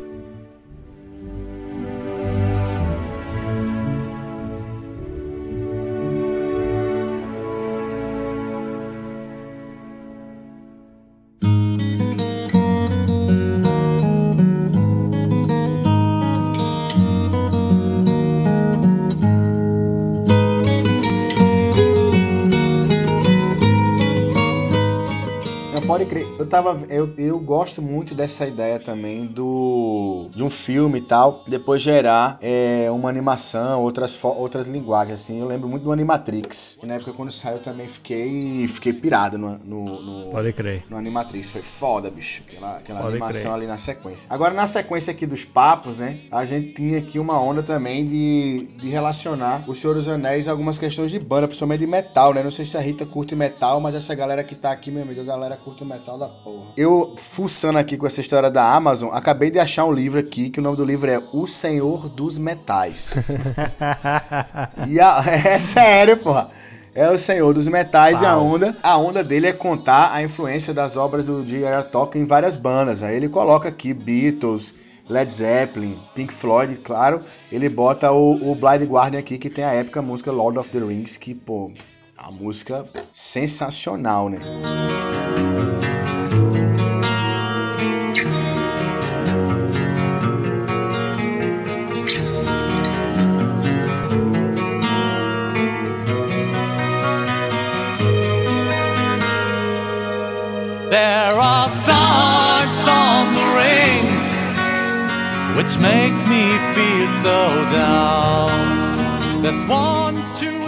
[26.50, 26.84] Tava.
[26.88, 30.28] Eu, eu gosto muito dessa ideia também do.
[30.34, 31.44] de um filme e tal.
[31.46, 35.40] Depois gerar é, uma animação, outras, outras linguagens, assim.
[35.40, 36.76] Eu lembro muito do Animatrix.
[36.80, 38.66] Que na época quando saiu eu também fiquei.
[38.68, 40.82] fiquei pirado no, no, no, Pode crer.
[40.90, 41.50] no Animatrix.
[41.50, 42.42] Foi foda, bicho.
[42.48, 43.54] Aquela, aquela Pode animação crer.
[43.54, 44.26] ali na sequência.
[44.28, 46.18] Agora, na sequência aqui dos papos, né?
[46.30, 50.50] A gente tinha aqui uma onda também de, de relacionar o Senhor dos Anéis a
[50.50, 52.42] algumas questões de banda, principalmente de metal, né?
[52.42, 55.20] Não sei se a Rita curte metal, mas essa galera que tá aqui, meu amigo,
[55.20, 56.66] a galera curte metal da porra.
[56.76, 60.58] Eu, fuçando aqui com essa história da Amazon, acabei de achar um livro aqui, que
[60.60, 63.16] o nome do livro é O Senhor dos Metais.
[64.88, 66.48] E a- é sério, porra.
[66.94, 68.76] É o Senhor dos Metais e a onda.
[68.82, 71.84] A onda dele é contar a influência das obras do J.R.R.
[71.84, 73.02] Tolkien em várias bandas.
[73.02, 74.74] Aí ele coloca aqui Beatles,
[75.08, 77.20] Led Zeppelin, Pink Floyd, claro.
[77.50, 80.80] Ele bota o, o Blind Guardian aqui, que tem a épica música Lord of the
[80.80, 81.70] Rings, que, pô,
[82.18, 84.38] é uma música sensacional, né?
[84.40, 85.49] There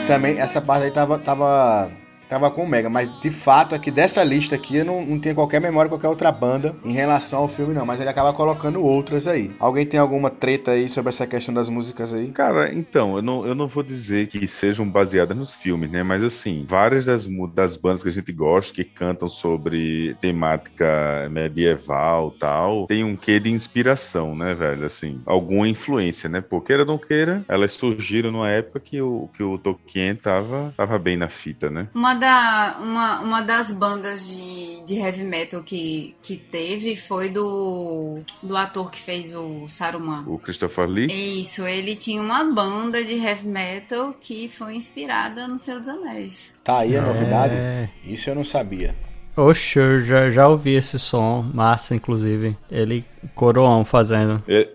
[0.07, 1.91] Também essa parte aí tava, tava,
[2.33, 5.35] tava com o Mega, mas de fato aqui dessa lista aqui eu não, não tenho
[5.35, 8.83] qualquer memória de qualquer outra banda em relação ao filme não, mas ele acaba colocando
[8.83, 9.55] outras aí.
[9.61, 12.29] Alguém tem alguma treta aí sobre essa questão das músicas aí?
[12.29, 16.03] Cara, então, eu não, eu não vou dizer que sejam baseadas nos filmes, né?
[16.03, 22.31] Mas assim, várias das, das bandas que a gente gosta, que cantam sobre temática medieval
[22.41, 24.87] tal, tem um quê de inspiração, né, velho?
[24.87, 26.41] Assim, alguma influência, né?
[26.41, 30.73] Por queira ou não queira, elas surgiram numa época que o, que o Tolkien tava,
[30.79, 31.89] tava bem na fita, né?
[31.95, 38.21] Uma, da, uma, uma das bandas de, de heavy metal que, que teve foi do,
[38.41, 40.23] do ator que fez o Saruman.
[40.29, 41.41] O Christopher Lee.
[41.41, 46.55] Isso, ele tinha uma banda de heavy metal que foi inspirada no Senhor dos Anéis.
[46.63, 47.55] Tá aí a novidade?
[47.57, 47.89] É.
[48.05, 48.95] Isso eu não sabia.
[49.37, 52.57] Oxe, eu já, já ouvi esse som, massa, inclusive.
[52.71, 53.05] Ele
[53.35, 54.43] coroão fazendo.
[54.47, 54.71] Ele,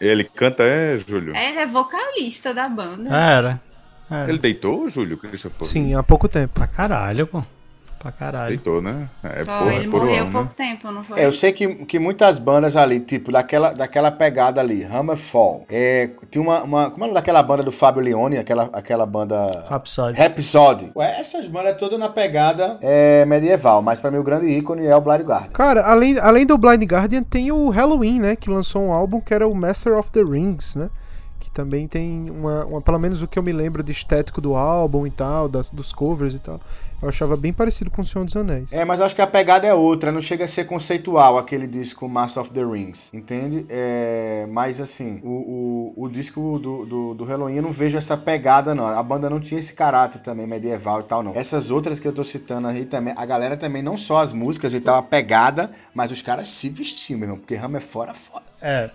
[0.00, 1.34] ele canta, é, Júlio?
[1.34, 3.12] Ele é vocalista da banda.
[3.12, 3.60] Era.
[4.10, 4.28] Era.
[4.28, 5.66] Ele deitou, Júlio, Christopher?
[5.66, 6.54] Sim, há pouco tempo.
[6.54, 7.42] Pra caralho, pô.
[7.98, 8.46] pra caralho.
[8.46, 9.08] Aceitou, né?
[9.22, 10.54] É, Ó, porra, ele por morreu ano, pouco né?
[10.56, 11.20] tempo, não foi?
[11.20, 16.10] É, eu sei que, que muitas bandas ali, tipo, daquela, daquela pegada ali, Hammerfall, é,
[16.30, 16.90] tinha uma, uma.
[16.90, 19.66] Como é daquela banda do Fábio Leone, aquela, aquela banda.
[19.68, 20.18] Rhapsody.
[20.18, 20.92] Rhapsody.
[20.96, 24.96] Ué, essas bandas todas na pegada é, medieval, mas pra mim o grande ícone é
[24.96, 25.50] o Blind Guardian.
[25.52, 28.34] Cara, além, além do Blind Guardian, tem o Halloween, né?
[28.34, 30.88] Que lançou um álbum que era o Master of the Rings, né?
[31.40, 34.54] Que também tem uma, uma- Pelo menos o que eu me lembro de estético do
[34.54, 36.60] álbum e tal, das, dos covers e tal.
[37.02, 38.70] Eu achava bem parecido com o Senhor dos Anéis.
[38.74, 42.06] É, mas acho que a pegada é outra, não chega a ser conceitual aquele disco
[42.06, 43.64] Master of the Rings, entende?
[43.70, 48.18] É, mas assim, o, o, o disco do, do, do Halloween eu não vejo essa
[48.18, 48.86] pegada, não.
[48.86, 51.32] A banda não tinha esse caráter também medieval e tal, não.
[51.34, 54.74] Essas outras que eu tô citando aí também, a galera também, não só as músicas
[54.74, 58.12] e tal, a pegada, mas os caras se vestiam, meu irmão, porque Hammer é fora,
[58.12, 58.49] foda.
[58.62, 58.90] É,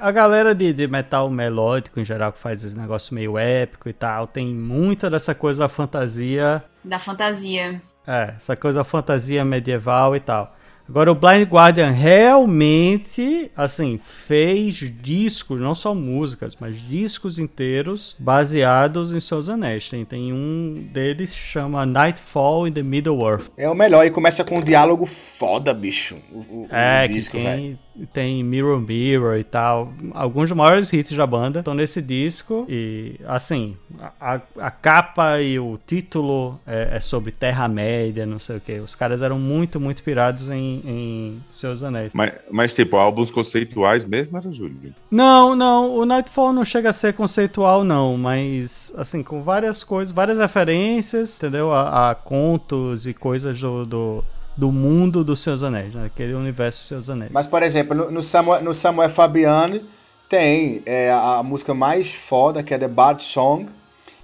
[0.00, 3.92] a galera de, de metal melódico em geral que faz esse negócio meio épico e
[3.92, 7.82] tal, tem muita dessa coisa da fantasia Da fantasia.
[8.06, 10.54] É, essa coisa fantasia medieval e tal.
[10.88, 19.12] Agora o Blind Guardian realmente, assim, fez discos, não só músicas, mas discos inteiros baseados
[19.12, 19.88] em seus anéis.
[19.88, 23.50] Tem, tem um deles que chama Nightfall in the Middle Earth.
[23.56, 26.16] É o melhor, e começa com um diálogo foda, bicho.
[26.32, 27.78] O, o- o É, disco, que velho.
[28.06, 29.92] Tem, Mirror Mirror e tal.
[30.12, 32.64] Alguns dos maiores hits da banda estão nesse disco.
[32.68, 38.56] E, assim, a, a- a capa e o título é, é sobre Terra-média, não sei
[38.56, 38.78] o que.
[38.80, 42.12] Os caras eram muito, muito pirados em, em Seus Anéis.
[42.14, 44.94] Mas, mas, tipo, álbuns conceituais mesmo era Júlio.
[45.10, 50.12] Não, não, o Nightfall não chega a ser conceitual, não, mas assim, com várias coisas,
[50.12, 51.72] várias referências, entendeu?
[51.72, 54.24] A, a contos e coisas do, do,
[54.58, 56.06] do mundo dos Seus Anéis, né?
[56.06, 57.30] Aquele universo dos Seus Anéis.
[57.32, 59.80] Mas, por exemplo, no, no, Samuel, no Samuel Fabiano
[60.28, 63.66] tem é, a, música mais foda, que é The Bard Song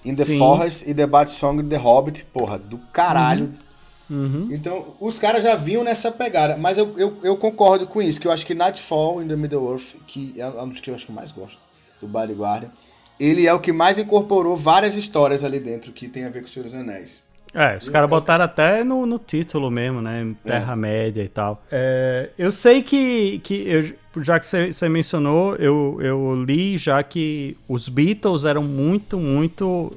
[0.04, 0.38] in the Sim.
[0.38, 2.24] Forest e The Bard Song in the Hobbit.
[2.32, 3.54] Porra, do caralho.
[4.10, 4.48] Uhum.
[4.50, 6.56] Então, os caras já vinham nessa pegada.
[6.56, 9.70] Mas eu, eu, eu concordo com isso, que eu acho que Nightfall in the Middle
[9.70, 11.60] Earth, que é um dos que eu acho que mais gosto,
[12.00, 12.72] do Body Guardian,
[13.20, 16.46] ele é o que mais incorporou várias histórias ali dentro que tem a ver com
[16.46, 17.22] o Senhor dos Anéis.
[17.54, 20.34] É, os caras botaram até no, no título mesmo, né?
[20.42, 21.62] Terra-média e tal.
[21.70, 27.56] É, eu sei que, que eu- já que você mencionou, eu, eu li já que
[27.68, 29.90] os Beatles eram muito, muito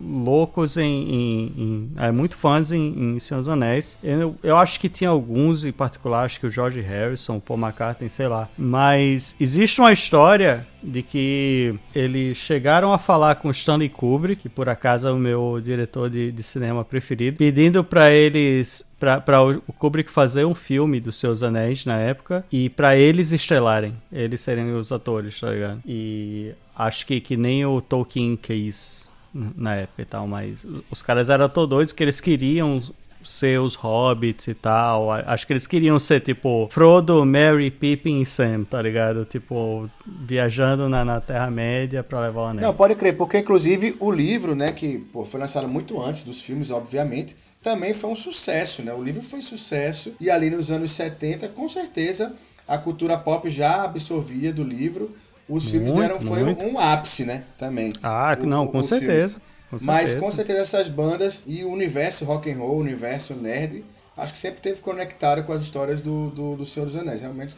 [0.00, 3.96] loucos em, em- em- é, muito fãs em, em Senhor dos Anéis.
[4.02, 7.58] Eu, eu acho que tinha alguns em particular, acho que o George Harrison, o Paul
[7.58, 8.48] McCartney, sei lá.
[8.56, 14.68] Mas existe uma história de que eles chegaram a falar com Stanley Kubrick, que por
[14.68, 20.10] acaso é o meu diretor de, de cinema preferido, pedindo pra eles para o Kubrick
[20.10, 24.90] fazer um filme dos seus anéis na época e pra eles estrelarem, eles serem os
[24.90, 25.80] atores, tá ligado?
[25.86, 31.28] E acho que, que nem o Tolkien quis na época e tal, mas os caras
[31.28, 32.82] eram tão doidos que eles queriam
[33.24, 35.10] ser os hobbits e tal.
[35.10, 39.24] Acho que eles queriam ser tipo Frodo, Merry, Pippin e Sam, tá ligado?
[39.24, 42.66] Tipo, viajando na, na Terra-média pra levar o anel.
[42.66, 46.40] Não, pode crer, porque inclusive o livro, né, que pô, foi lançado muito antes dos
[46.40, 48.92] filmes, obviamente, também foi um sucesso, né?
[48.92, 52.34] O livro foi um sucesso e ali nos anos 70, com certeza,
[52.66, 55.10] a cultura pop já absorvia do livro.
[55.48, 56.62] Os filmes Muito, deram foi muito.
[56.64, 57.92] um ápice, né, também.
[58.02, 59.40] Ah, O- não, com certeza.
[59.70, 63.82] com Mas com certeza essas bandas e o universo rock and roll, o universo nerd,
[64.14, 67.22] acho que sempre teve conectado com as histórias do, do, do Senhor dos Anéis.
[67.22, 67.56] Realmente,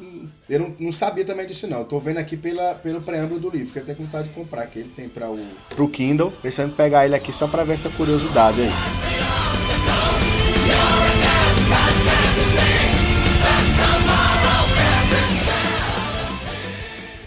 [0.48, 1.79] eu não, não sabia também disso não.
[1.79, 4.66] Eu tô vendo aqui pela, pelo preâmbulo do livro, fiquei até com vontade de comprar,
[4.66, 6.31] que ele tem para o pro Kindle.
[6.42, 8.70] Pensando em pegar ele aqui só para ver essa curiosidade aí.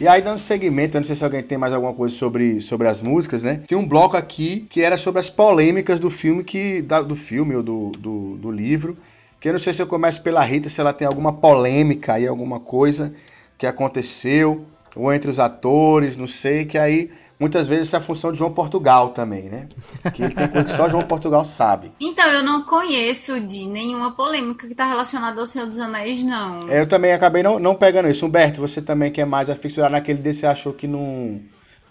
[0.04, 2.90] E aí, dando segmento, eu não sei se alguém tem mais alguma coisa sobre, sobre
[2.90, 3.62] as músicas, né?
[3.66, 7.56] Tem um bloco aqui que era sobre as polêmicas do filme, que, da- do filme
[7.56, 8.98] ou do, do, do livro.
[9.40, 12.28] Que eu não sei se eu começo pela Rita, se ela tem alguma polêmica aí,
[12.28, 13.14] alguma coisa
[13.58, 17.10] que aconteceu, ou entre os atores, não sei, que aí
[17.40, 19.68] muitas vezes essa é a função de João Portugal também, né?
[20.14, 21.92] Que ele tem coisa que só João Portugal sabe.
[22.00, 26.70] Então, eu não conheço de nenhuma polêmica que tá relacionada ao Senhor dos Anéis, não.
[26.70, 28.26] É, eu também acabei não, não pegando isso.
[28.26, 31.42] Humberto, você também que é mais aficionado naquele desse, você achou que não,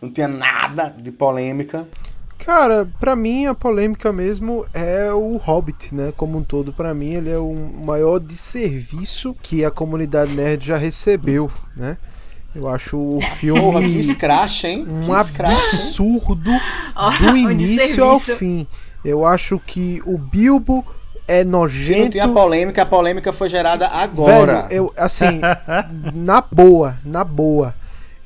[0.01, 1.87] não tinha nada de polêmica.
[2.45, 6.13] Cara, pra mim a polêmica mesmo é o Hobbit, né?
[6.17, 10.77] Como um todo, pra mim ele é o maior desserviço que a comunidade nerd já
[10.77, 11.97] recebeu, né?
[12.55, 14.87] Eu acho o filme Porra, que escracha, hein?
[14.87, 16.51] um que absurdo
[17.21, 18.67] do início ao fim.
[19.05, 20.85] Eu acho que o Bilbo
[21.27, 22.11] é Se não nojento.
[22.11, 24.63] tinha polêmica, a polêmica foi gerada agora.
[24.63, 25.41] Velho, eu, assim,
[26.15, 27.75] na boa, na boa.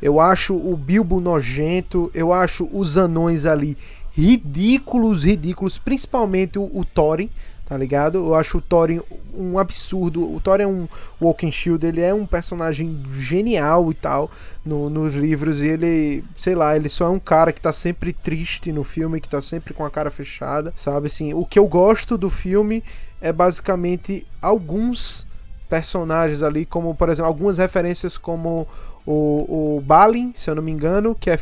[0.03, 3.77] Eu acho o Bilbo nojento, eu acho os anões ali
[4.13, 7.31] ridículos, ridículos, principalmente o, o Thorin,
[7.67, 8.19] tá ligado?
[8.19, 9.01] Eu acho o Thorin
[9.35, 10.33] um absurdo.
[10.33, 10.89] O Thorin é um
[11.21, 14.31] Walking Shield, ele é um personagem genial e tal
[14.65, 15.61] no, nos livros.
[15.61, 19.21] E ele, sei lá, ele só é um cara que tá sempre triste no filme,
[19.21, 21.09] que tá sempre com a cara fechada, sabe?
[21.09, 22.85] Assim, o que eu gosto do filme
[23.21, 25.27] é basicamente alguns
[25.69, 28.69] personagens ali, como por exemplo, algumas referências como
[29.05, 31.39] o, o Balin, se eu não me engano, que é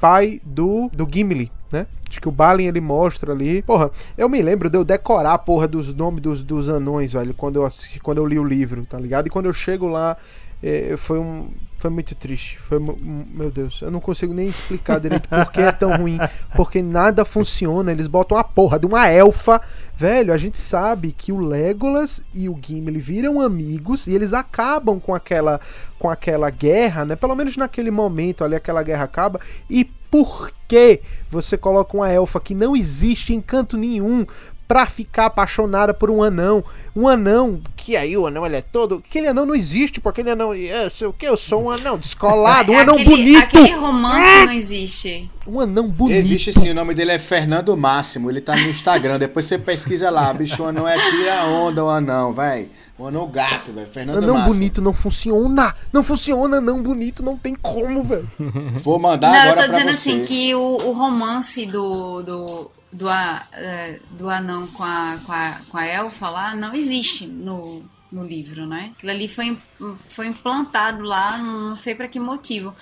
[0.00, 1.86] pai do, do Gimli, né?
[2.08, 3.62] Acho que o Balin ele mostra ali.
[3.62, 7.34] Porra, eu me lembro de eu decorar a porra dos nomes dos, dos anões, velho,
[7.34, 9.26] quando eu, assisti, quando eu li o livro, tá ligado?
[9.26, 10.16] E quando eu chego lá,
[10.62, 11.50] é, foi um.
[11.78, 12.58] Foi muito triste.
[12.58, 16.18] Foi, meu Deus, eu não consigo nem explicar direito por que é tão ruim.
[16.56, 17.92] Porque nada funciona.
[17.92, 19.60] Eles botam a porra de uma elfa.
[19.96, 24.98] Velho, a gente sabe que o Legolas e o Gimli viram amigos e eles acabam
[24.98, 25.60] com aquela
[26.00, 27.14] com aquela guerra, né?
[27.14, 29.40] Pelo menos naquele momento ali aquela guerra acaba.
[29.70, 34.26] E por que você coloca uma elfa que não existe em canto nenhum
[34.68, 36.62] pra ficar apaixonada por um anão.
[36.94, 39.02] Um anão, que aí o anão ele é todo.
[39.08, 40.54] Aquele anão não existe, porque aquele anão.
[40.54, 41.26] Eu sei o que?
[41.26, 43.38] Eu sou um anão descolado, um É anão aquele- bonito.
[43.58, 45.30] Aquele romance não existe.
[45.46, 46.16] Um anão bonito.
[46.18, 50.10] Existe sim, o nome dele é Fernando Máximo, ele tá no Instagram, depois você pesquisa
[50.10, 52.68] lá, bicho, o anão é tira onda o anão, vai.
[52.98, 54.52] O anão gato, velho, Fernando Anão Máximo.
[54.54, 55.74] bonito não funciona!
[55.90, 58.28] Não funciona, anão bonito não tem como, velho.
[58.74, 60.10] Vou mandar não, eu agora tô pra dizendo você.
[60.10, 65.32] assim que o, o romance do, do, do, a- é, do anão com a, com,
[65.32, 68.92] a, com a elfa lá não existe no, no livro, né?
[68.96, 69.58] Aquilo ali foi,
[70.08, 72.74] foi implantado lá, não sei pra que motivo.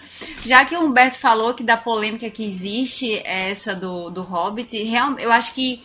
[0.45, 4.81] Já que o Humberto falou que da polêmica que existe é essa do, do Hobbit,
[4.85, 5.83] real, eu acho que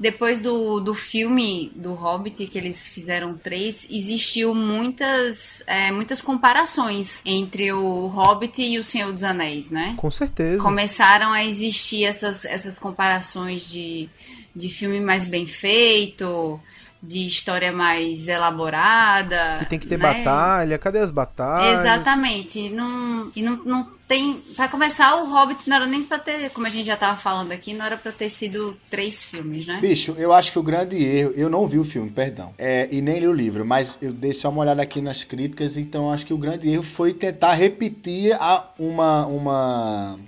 [0.00, 7.20] depois do, do filme do Hobbit, que eles fizeram três, existiu muitas, é, muitas comparações
[7.26, 9.92] entre o Hobbit e o Senhor dos Anéis, né?
[9.98, 10.62] Com certeza.
[10.62, 14.08] Começaram a existir essas, essas comparações de,
[14.56, 16.58] de filme mais bem feito,
[17.02, 19.56] de história mais elaborada.
[19.58, 20.14] Que tem que ter né?
[20.14, 21.80] batalha, cadê as batalhas?
[21.80, 22.58] Exatamente.
[22.58, 24.34] E não, e não, não tem.
[24.54, 27.52] Pra começar, o Hobbit não era nem pra ter, como a gente já tava falando
[27.52, 29.78] aqui, não era pra ter sido três filmes, né?
[29.80, 33.00] Bicho, eu acho que o grande erro, eu não vi o filme, perdão, é, e
[33.00, 36.10] nem li o livro, mas eu dei só uma olhada aqui nas críticas, então eu
[36.10, 40.18] acho que o grande erro foi tentar repetir a, uma, uma,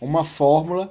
[0.00, 0.90] uma fórmula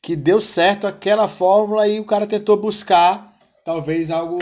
[0.00, 3.35] que deu certo aquela fórmula e o cara tentou buscar
[3.66, 4.38] talvez algo.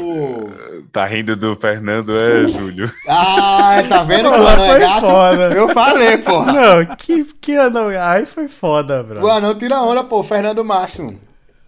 [0.93, 2.93] Tá rindo do Fernando, é, Júlio?
[3.09, 5.01] Ah, tá vendo que o anão é gato?
[5.01, 5.55] foda.
[5.55, 6.53] Eu falei, porra.
[6.53, 7.89] Não, que, que anão.
[7.89, 9.25] Aí foi foda, bro.
[9.25, 11.19] O anão tira onda, pô, o Fernando Máximo.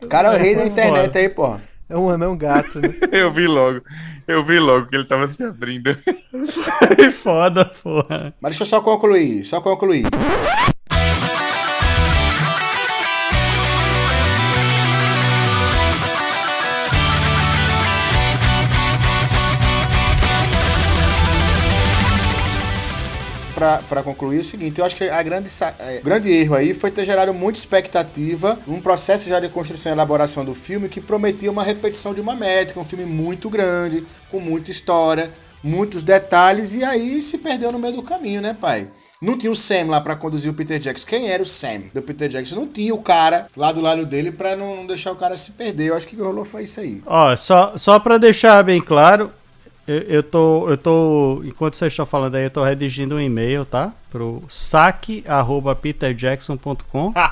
[0.02, 1.18] O cara é o rei da internet foda.
[1.18, 1.62] aí, porra.
[1.88, 2.94] É um anão gato, né?
[3.10, 3.80] Eu vi logo.
[4.28, 5.96] Eu vi logo que ele tava se abrindo.
[6.96, 8.34] Foi foda, porra.
[8.40, 10.04] Mas deixa eu só concluir, só concluir.
[23.88, 26.90] Pra concluir é o seguinte, eu acho que a grande, é, grande erro aí foi
[26.90, 31.50] ter gerado muita expectativa, um processo já de construção e elaboração do filme que prometia
[31.50, 35.30] uma repetição de uma métrica, um filme muito grande, com muita história,
[35.62, 38.88] muitos detalhes, e aí se perdeu no meio do caminho, né, pai?
[39.20, 41.06] Não tinha o Sam lá pra conduzir o Peter Jackson.
[41.06, 42.54] Quem era o Sam do Peter Jackson?
[42.54, 45.52] Não tinha o cara lá do lado dele pra não não deixar o cara se
[45.52, 45.86] perder.
[45.86, 47.02] Eu acho que o que rolou foi isso aí.
[47.06, 49.32] Ó, só, só pra deixar bem claro,
[49.86, 50.68] eu, eu tô.
[50.68, 51.42] Eu tô.
[51.44, 53.92] Enquanto vocês estão falando aí, eu tô redigindo um e-mail, tá?
[54.10, 57.12] Pro saque.peterjackson.com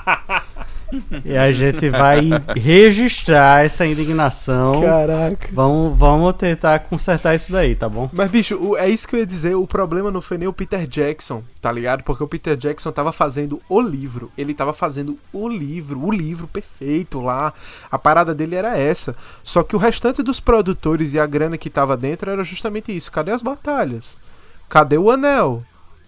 [1.25, 2.21] E a gente vai
[2.55, 4.81] registrar essa indignação.
[4.81, 5.47] Caraca.
[5.51, 8.09] Vamos, vamos tentar consertar isso daí, tá bom?
[8.13, 9.55] Mas, bicho, o- é isso que eu ia dizer.
[9.55, 12.03] O problema não foi nem o Peter Jackson, tá ligado?
[12.03, 14.31] Porque o Peter Jackson tava fazendo o livro.
[14.37, 17.53] Ele tava fazendo o livro, o livro perfeito lá.
[17.91, 19.15] A parada dele era essa.
[19.43, 23.11] Só que o restante dos produtores e a grana que tava dentro era justamente isso.
[23.11, 24.17] Cadê as batalhas?
[24.69, 25.63] Cadê o anel?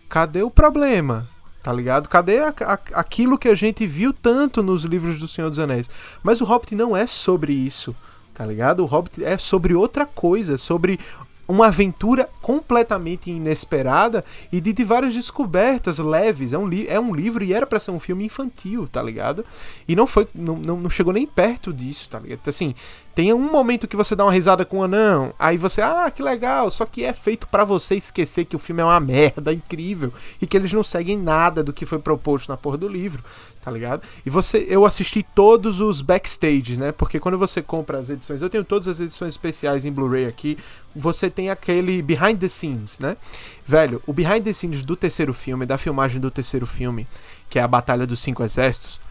[0.09, 1.27] Cadê o problema?
[1.67, 2.07] Tá ligado?
[2.07, 5.89] Cadê a- a- aquilo que a gente viu tanto nos livros do Senhor dos Anéis?
[6.23, 7.93] Mas o Hobbit não é sobre isso,
[8.33, 8.83] tá ligado?
[8.83, 10.97] O Hobbit é sobre outra coisa, sobre
[11.45, 16.53] uma aventura completamente inesperada e de, de várias descobertas leves.
[16.53, 19.43] É um, é um livro e era pra ser um filme infantil, tá ligado?
[19.85, 22.47] E não foi, não, não, não chegou nem perto disso, tá ligado?
[22.47, 22.73] Assim,
[23.17, 26.21] tem um momento que você dá uma risada com o anão, aí você, ah, que
[26.21, 30.13] legal, só que é feito pra você esquecer que o filme é uma merda incrível
[30.39, 33.23] e que eles não seguem nada do que foi proposto na porra do livro,
[33.63, 34.03] tá ligado?
[34.23, 36.91] E você, eu assisti todos os backstages, né?
[36.91, 40.55] Porque quando você compra as edições, eu tenho todas as edições especiais em Blu-ray aqui,
[40.95, 43.17] você tem aquele behind the scenes, né?
[43.65, 47.07] Velho, o behind the scenes do terceiro filme, da filmagem do terceiro filme,
[47.49, 49.01] que é a Batalha dos Cinco Exércitos,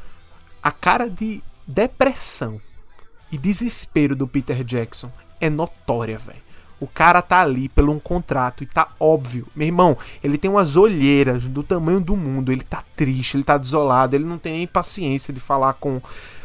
[0.63, 2.61] a cara de depressão
[3.31, 5.11] e desespero do Peter Jackson
[5.41, 6.47] é notória, velho.
[6.79, 9.47] O cara tá ali pelo um contrato e tá óbvio.
[9.57, 12.53] Meu irmão, ele tem umas olheiras do tamanho do mundo.
[12.53, 16.03] Ele tá triste, ele tá desolado, ele não tem nem paciência de falar com,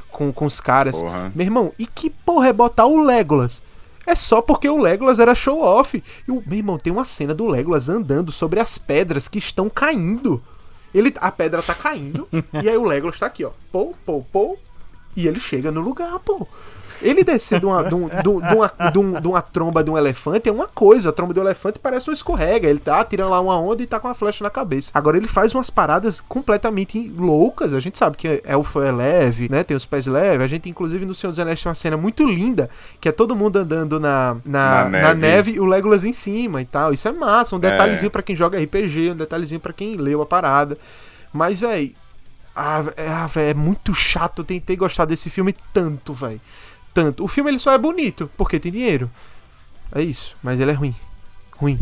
[0.10, 1.02] com, com os caras.
[1.02, 1.32] Porra.
[1.36, 3.62] Meu irmão, e que porra é botar o Legolas?
[4.06, 6.02] É só porque o Legolas era show off.
[6.28, 9.70] E o meu irmão, tem uma cena do Legolas andando sobre as pedras que estão
[9.70, 10.42] caindo.
[10.94, 12.28] Ele, a pedra tá caindo,
[12.62, 13.52] e aí o Legolas tá aqui, ó.
[13.72, 14.58] Pô, pô, pô.
[15.16, 16.48] E ele chega no lugar, pô.
[17.04, 19.90] Ele descer de uma, de, um- de um- uma, de um- de uma tromba de
[19.90, 21.10] um elefante é uma coisa.
[21.10, 22.70] A tromba do elefante parece um escorrega.
[22.70, 24.92] Ele tá tirando lá uma onda e tá com uma flecha na cabeça.
[24.94, 27.74] Agora ele faz umas paradas completamente loucas.
[27.74, 29.64] A gente sabe que elfo é leve, né?
[29.64, 30.44] Tem os pés leves.
[30.44, 33.36] A gente, inclusive, no Senhor dos Anéis tem uma cena muito linda que é todo
[33.36, 35.54] mundo andando na, na, Na na neve.
[35.54, 36.94] e o Legolas em cima e tal.
[36.94, 37.56] Isso é massa.
[37.56, 37.62] Um É.
[37.72, 40.78] detalhezinho pra quem joga RPG, um detalhezinho pra quem leu a parada.
[41.34, 41.96] Mas, véi,
[42.56, 44.40] ah, é, ah, véi, é muito chato.
[44.40, 46.40] Eu tentei gostar desse filme tanto, véi.
[46.94, 47.24] Tanto.
[47.24, 49.10] O filme ele só é bonito, porque tem dinheiro.
[49.94, 50.36] É isso.
[50.44, 50.96] Mas ele é ruim.
[51.56, 51.80] Ruim.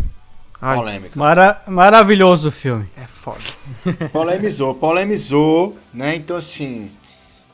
[0.62, 1.18] Ai, Polêmica.
[1.18, 2.88] Mara maravilhoso o filme.
[2.98, 3.40] é foda.
[4.12, 6.16] Polemizou, polemizou, né?
[6.18, 6.92] Então, assim,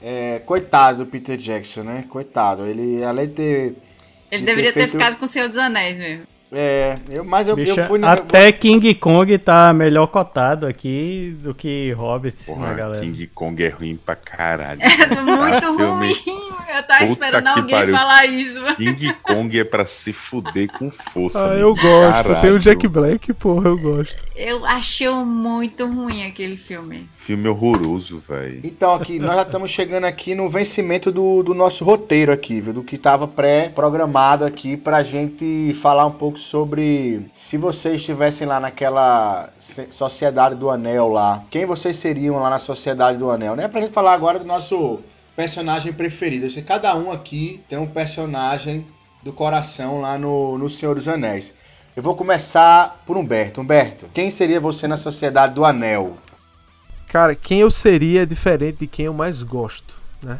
[0.01, 2.05] é, coitado do Peter Jackson, né?
[2.09, 2.65] Coitado.
[2.65, 3.75] Ele, além de ter.
[4.31, 6.25] Ele de deveria ter feito- ficado com o Senhor dos Anéis mesmo.
[6.51, 8.03] É, eu, mas eu, Bicho, eu fui.
[8.03, 13.01] até King Kong tá melhor cotado aqui do que Hobbit Porra, na galera.
[13.03, 14.79] King Kong é ruim pra caralho.
[15.25, 16.44] Muito Ah, filme- ruim.
[16.75, 17.95] Eu tava Puta esperando que alguém pariu.
[17.95, 18.75] falar isso.
[18.75, 21.51] King Kong é pra se fuder com força.
[21.51, 22.11] Ah, eu gosto.
[22.11, 22.41] Caralho.
[22.41, 24.23] Tem o Jack Black, porra, eu gosto.
[24.35, 27.07] Eu achei muito ruim aquele filme.
[27.15, 28.59] Filme horroroso, velho.
[28.63, 32.73] Então, aqui, nós já estamos chegando aqui no vencimento do, do nosso roteiro aqui, viu?
[32.73, 38.59] Do que estava pré-programado aqui pra gente falar um pouco sobre se vocês estivessem lá
[38.59, 43.67] naquela Sociedade do Anel lá, quem vocês seriam lá na Sociedade do Anel, né?
[43.67, 44.99] Pra gente falar agora do nosso
[45.35, 46.45] personagem preferido.
[46.45, 48.85] Assim, cada um aqui tem um personagem
[49.23, 51.55] do coração lá no, no Senhor dos Anéis.
[51.95, 53.61] Eu vou começar por Humberto.
[53.61, 56.17] Humberto, quem seria você na Sociedade do Anel?
[57.07, 60.39] Cara, quem eu seria é diferente de quem eu mais gosto, né?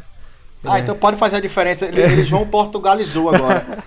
[0.64, 0.82] Ah, É.
[0.82, 1.86] então pode fazer a diferença.
[1.86, 3.84] Ele, ele João Portugalizou agora.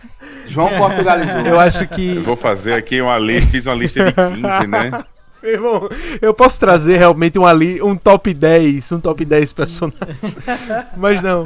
[0.48, 1.42] João Portugalizou.
[1.42, 2.16] Eu acho que.
[2.16, 4.92] Eu vou fazer aqui uma lista, fiz uma lista de 15, né?
[5.42, 5.90] Meu irmão,
[6.22, 10.36] eu posso trazer realmente um, ali, um top 10, um top 10 personagens.
[10.98, 11.46] Mas não.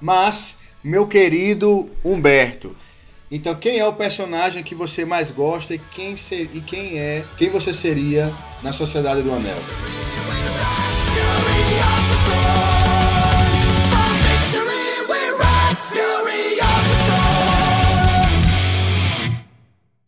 [0.00, 2.76] Mas, meu querido Humberto,
[3.30, 7.24] então quem é o personagem que você mais gosta e quem, ser, e quem é,
[7.36, 9.58] quem você seria na Sociedade do Anel?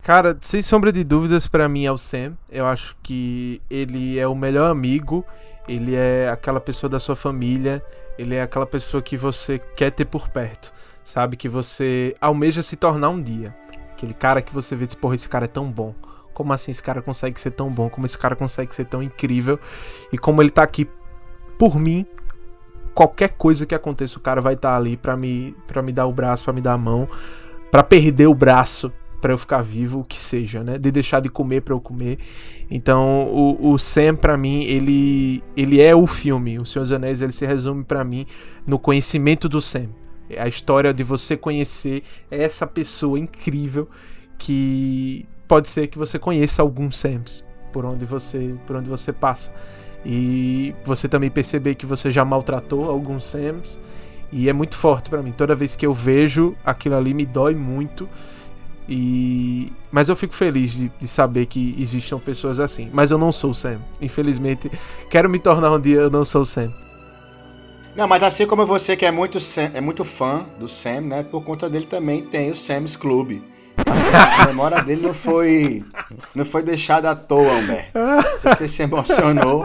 [0.07, 2.37] Cara, sem sombra de dúvidas, pra mim é o Sam.
[2.49, 5.25] Eu acho que ele é o melhor amigo,
[5.67, 7.83] ele é aquela pessoa da sua família,
[8.17, 11.35] ele é aquela pessoa que você quer ter por perto, sabe?
[11.35, 13.53] Que você almeja se tornar um dia.
[13.91, 15.93] Aquele cara que você vê e diz, porra, esse cara é tão bom.
[16.33, 17.89] Como assim esse cara consegue ser tão bom?
[17.89, 19.59] Como esse cara consegue ser tão incrível?
[20.09, 20.87] E como ele tá aqui
[21.59, 22.05] por mim,
[22.93, 26.13] qualquer coisa que aconteça, o cara vai estar ali pra me, pra me dar o
[26.13, 27.09] braço, pra me dar a mão,
[27.69, 28.89] pra perder o braço
[29.21, 30.77] pra eu ficar vivo, o que seja, né?
[30.77, 32.19] De deixar de comer pra eu comer.
[32.69, 36.59] Então, o, o Sam pra mim, ele ele é o filme.
[36.59, 38.25] O Senhor dos Anéis, ele se resume pra mim
[38.65, 39.87] no conhecimento do Sam.
[40.37, 43.87] A história de você conhecer essa pessoa incrível
[44.37, 49.53] que pode ser que você conheça alguns Sams por onde você por onde você passa.
[50.05, 53.79] E você também perceber que você já maltratou alguns Sams
[54.31, 55.31] e é muito forte pra mim.
[55.31, 58.07] Toda vez que eu vejo aquilo ali me dói muito.
[58.89, 62.89] E mas eu fico feliz de, de saber que existam pessoas assim.
[62.93, 63.79] Mas eu não sou o Sam.
[64.01, 64.71] Infelizmente,
[65.09, 66.71] quero me tornar um dia, eu não sou o Sam.
[67.95, 71.23] Não, mas assim como você que é muito, Sam- é muito fã do Sam, né?
[71.23, 73.41] Por conta dele também tem o Sam's Club.
[73.85, 74.09] Assim,
[74.41, 75.83] a memória dele não foi
[76.35, 77.91] não foi deixada à toa, Humberto.
[78.39, 79.63] Se você se emocionou,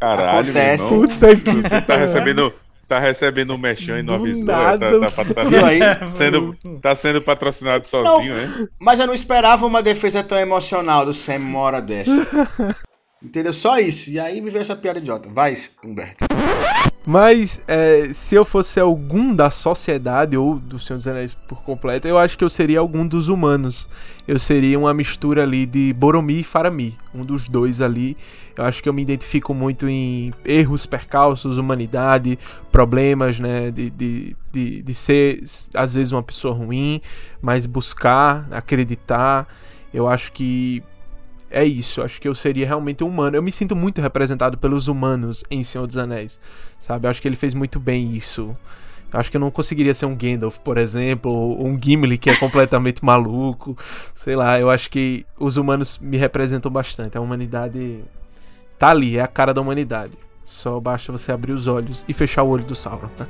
[0.00, 0.94] Caralho, Acontece.
[0.94, 1.18] meu irmão.
[1.18, 2.52] Puta que Você tá recebendo,
[2.88, 4.44] tá recebendo um mechan e não Do avisou.
[4.44, 5.78] nada, tá, tá, você- tá, Viu aí?
[6.14, 8.66] sendo, tá sendo patrocinado sozinho, né?
[8.80, 12.10] mas eu não esperava uma defesa tão emocional do Sam uma hora dessa.
[13.22, 13.52] Entendeu?
[13.52, 14.10] Só isso.
[14.10, 15.28] E aí me veio essa piada idiota.
[15.28, 15.52] Vai,
[15.84, 16.24] Humberto.
[17.10, 22.06] Mas é, se eu fosse algum da sociedade ou do Senhor dos Anéis por completo,
[22.06, 23.88] eu acho que eu seria algum dos humanos.
[24.26, 28.14] Eu seria uma mistura ali de Boromir e Faramir, um dos dois ali.
[28.54, 32.38] Eu acho que eu me identifico muito em erros, percalços, humanidade,
[32.70, 33.70] problemas, né?
[33.70, 35.42] De, de, de, de ser,
[35.72, 37.00] às vezes, uma pessoa ruim,
[37.40, 39.48] mas buscar, acreditar.
[39.94, 40.82] Eu acho que
[41.50, 43.36] é isso, acho que eu seria realmente um humano.
[43.36, 46.38] Eu me sinto muito representado pelos humanos em Senhor dos Anéis,
[46.78, 47.06] sabe?
[47.06, 48.56] Eu acho que ele fez muito bem isso.
[49.10, 52.36] Acho que eu não conseguiria ser um Gandalf, por exemplo, ou um Gimli que é
[52.38, 53.76] completamente maluco.
[54.14, 57.16] Sei lá, eu acho que os humanos me representam bastante.
[57.16, 58.04] A humanidade
[58.78, 60.12] tá ali, é a cara da humanidade.
[60.44, 63.08] Só basta você abrir os olhos e fechar o olho do Sauron.
[63.18, 63.26] Né?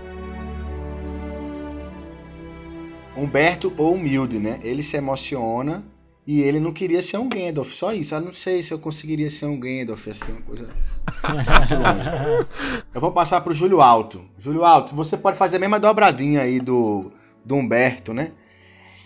[3.17, 4.61] Humberto ou humilde, né?
[4.63, 5.83] Ele se emociona
[6.29, 8.15] e ele não queria ser um Gandalf, só isso.
[8.15, 10.69] Eu não sei se eu conseguiria ser um Gandalf, assim, uma coisa.
[12.95, 14.23] Eu vou passar pro Júlio Alto.
[14.39, 17.11] Júlio Alto, você pode fazer a mesma dobradinha aí do,
[17.43, 18.33] do Humberto, né?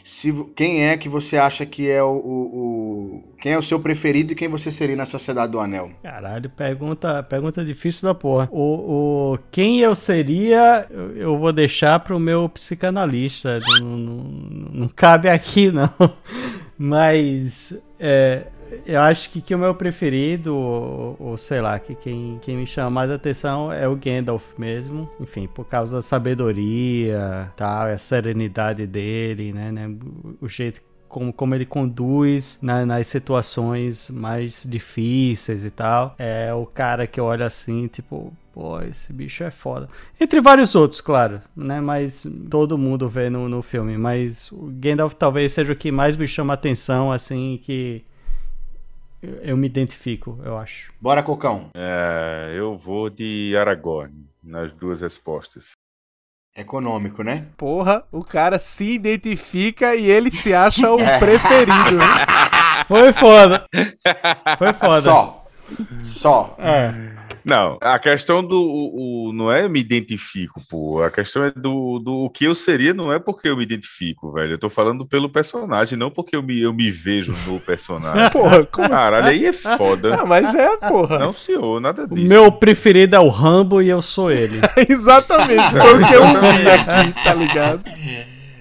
[0.03, 3.79] Se, quem é que você acha que é o, o, o, Quem é o seu
[3.79, 5.93] preferido e quem você seria na Sociedade do Anel?
[6.03, 8.49] Caralho, pergunta, pergunta difícil da porra.
[8.51, 13.61] O, o, quem eu seria, eu, eu vou deixar pro meu psicanalista.
[13.79, 14.25] Não, não,
[14.73, 15.89] não cabe aqui, não.
[16.79, 17.79] Mas.
[17.99, 18.47] É,
[18.87, 22.67] eu acho que, que o meu preferido, ou, ou, sei lá, que quem, quem me
[22.67, 25.11] chama mais atenção é o Gandalf mesmo.
[25.21, 29.71] Enfim, por causa da sabedoria, tal, a serenidade dele, né?
[29.71, 29.95] né
[30.41, 30.81] o jeito
[31.13, 36.15] como, como ele conduz na, nas situações mais difíceis e tal.
[36.19, 39.89] É o cara que olha assim, tipo, pô, esse bicho é foda.
[40.21, 41.81] Entre vários outros, claro, né?
[41.81, 43.97] Mas todo mundo vê no, no filme.
[43.97, 48.05] Mas o Gandalf talvez seja o que mais me chama atenção, assim, que
[49.43, 50.93] eu me identifico, eu acho.
[51.01, 51.69] Bora, Cocão.
[51.75, 55.73] É, eu vou de Aragorn nas duas respostas.
[56.55, 57.47] Econômico, né?
[57.57, 61.97] Porra, o cara se identifica e ele se acha o preferido.
[61.97, 62.85] Né?
[62.87, 63.65] Foi foda.
[64.59, 65.01] Foi foda.
[65.01, 65.47] Só.
[66.03, 66.57] Só.
[66.59, 67.22] É.
[67.45, 68.61] Não, a questão do.
[68.61, 71.03] O, o, não é eu me identifico, pô.
[71.03, 74.33] A questão é do, do o que eu seria, não é porque eu me identifico,
[74.33, 74.53] velho.
[74.53, 78.31] Eu tô falando pelo personagem, não porque eu me, eu me vejo no personagem.
[78.31, 79.35] porra, como Caralho, assim?
[79.35, 80.15] aí é foda.
[80.15, 81.19] Ah, mas é, porra.
[81.19, 82.27] Não, senhor, nada disso.
[82.27, 84.61] O meu preferido é o Rambo e eu sou ele.
[84.89, 87.83] Exatamente, foi o que eu vi aqui, tá ligado?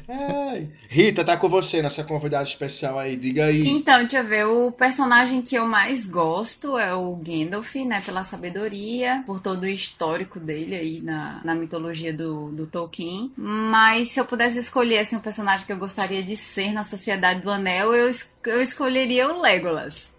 [0.09, 0.80] Ai.
[0.93, 3.65] Rita, tá com você nessa convidada especial aí, diga aí.
[3.65, 8.25] Então, deixa eu ver, o personagem que eu mais gosto é o Gandalf, né, pela
[8.25, 13.31] sabedoria, por todo o histórico dele aí na, na mitologia do, do Tolkien.
[13.37, 17.39] Mas se eu pudesse escolher, assim, um personagem que eu gostaria de ser na Sociedade
[17.39, 18.11] do Anel, eu,
[18.47, 20.11] eu escolheria o Legolas.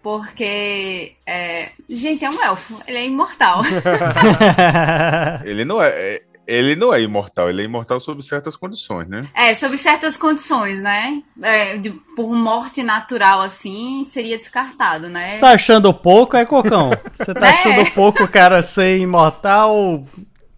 [0.00, 1.70] Porque, é...
[1.88, 3.62] gente, é um elfo, ele é imortal.
[5.44, 9.20] ele não é, é ele não é imortal, ele é imortal sob certas condições, né?
[9.34, 11.22] É, sob certas condições, né?
[11.40, 15.26] É, de, por morte natural, assim, seria descartado, né?
[15.26, 16.90] Você tá achando pouco, é, Cocão?
[17.12, 17.50] Você tá é.
[17.50, 20.04] achando pouco o cara ser imortal?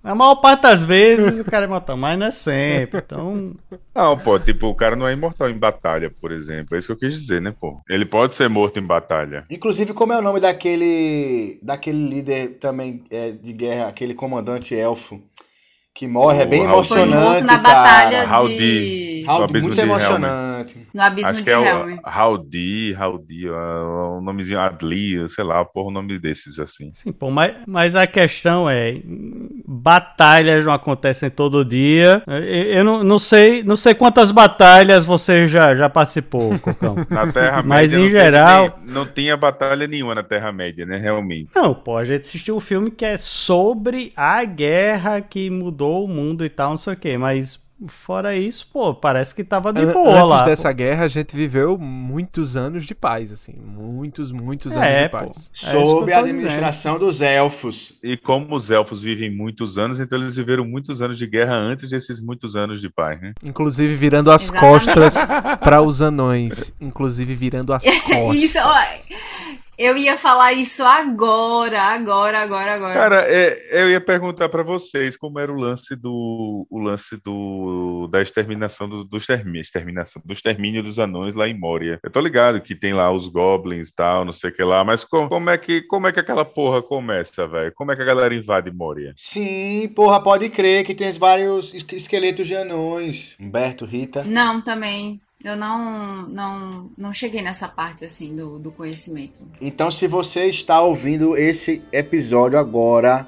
[0.05, 3.55] A maior parte das vezes o cara é imortal, mas não é sempre, então...
[3.95, 6.75] Não, pô, tipo, o cara não é imortal em batalha, por exemplo.
[6.75, 7.81] É isso que eu quis dizer, né, pô?
[7.89, 9.45] Ele pode ser morto em batalha.
[9.49, 15.23] Inclusive, como é o nome daquele daquele líder também é, de guerra, aquele comandante elfo?
[15.95, 17.13] Que morre, é bem emocionante.
[17.13, 18.49] Foi morto na batalha cara.
[18.49, 19.12] de.
[19.27, 20.89] Howdy, muito emocionante.
[20.95, 21.99] No abismo Acho de que é Helm.
[21.99, 26.91] o Howdy, Howdy, o nomezinho Adli, sei lá, porra, um nome desses assim.
[26.95, 29.01] Sim, pô, mas, mas a questão é,
[29.67, 32.23] batalhas não acontecem todo dia.
[32.27, 36.97] Eu, eu não, não sei, não sei quantas batalhas você já, já participou, Cocão.
[37.11, 41.51] Na Terra mas em geral, nem, não tinha batalha nenhuma na Terra Média, né, realmente.
[41.55, 46.05] Não, pô, a gente assistiu um filme que é sobre a guerra que mudou mudou
[46.05, 47.59] o mundo e tal, não sei o que, mas
[47.89, 50.35] fora isso, pô, parece que tava de boa Antes lá.
[50.37, 50.75] Antes dessa pô.
[50.75, 55.29] guerra, a gente viveu muitos anos de paz, assim, muitos, muitos anos é, de paz.
[55.29, 57.07] Pô, é Sob a administração dizendo.
[57.07, 57.99] dos elfos.
[58.03, 61.91] E como os elfos vivem muitos anos, então eles viveram muitos anos de guerra antes
[61.91, 63.33] desses muitos anos de paz, né?
[63.45, 64.85] Inclusive virando as Exatamente.
[64.85, 65.15] costas
[65.61, 68.35] para os anões, inclusive virando as costas.
[68.35, 68.77] isso, ó,
[69.83, 72.95] eu ia falar isso agora, agora, agora, agora.
[72.95, 78.09] Cara, é, eu ia perguntar para vocês como era o lance do o lance do
[78.09, 81.99] da exterminação do, dos termínios, exterminação do extermínio dos anões lá em Moria.
[82.03, 84.85] Eu tô ligado que tem lá os goblins e tal, não sei o que lá,
[84.85, 87.73] mas como, como é que como é que aquela porra começa, velho?
[87.75, 89.13] Como é que a galera invade Moria?
[89.17, 93.37] Sim, porra, pode crer que tem vários esqueletos de anões.
[93.41, 94.23] Humberto, Rita.
[94.25, 95.21] Não, também.
[95.45, 99.43] Eu não, não, não cheguei nessa parte assim do, do conhecimento.
[99.61, 103.27] Então, se você está ouvindo esse episódio agora,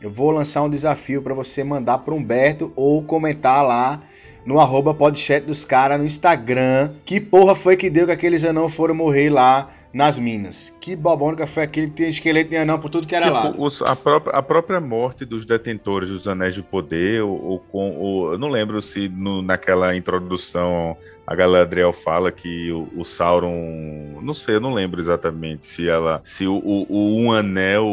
[0.00, 4.00] eu vou lançar um desafio para você mandar para Humberto ou comentar lá
[4.44, 6.94] no arroba podcast dos caras no Instagram.
[7.04, 10.76] Que porra foi que deu que aqueles anão foram morrer lá nas minas.
[10.80, 13.70] Que bobônica foi aquele que tem esqueleto de anão por tudo que era tipo, lá.
[13.86, 17.96] a, própria, a própria morte dos detentores dos Anéis de Poder, ou, ou com.
[17.98, 20.96] Ou, eu não lembro se no, naquela introdução
[21.26, 26.20] a Galadriel fala que o, o Sauron não sei, eu não lembro exatamente se ela.
[26.24, 27.86] Se o, o, o um anel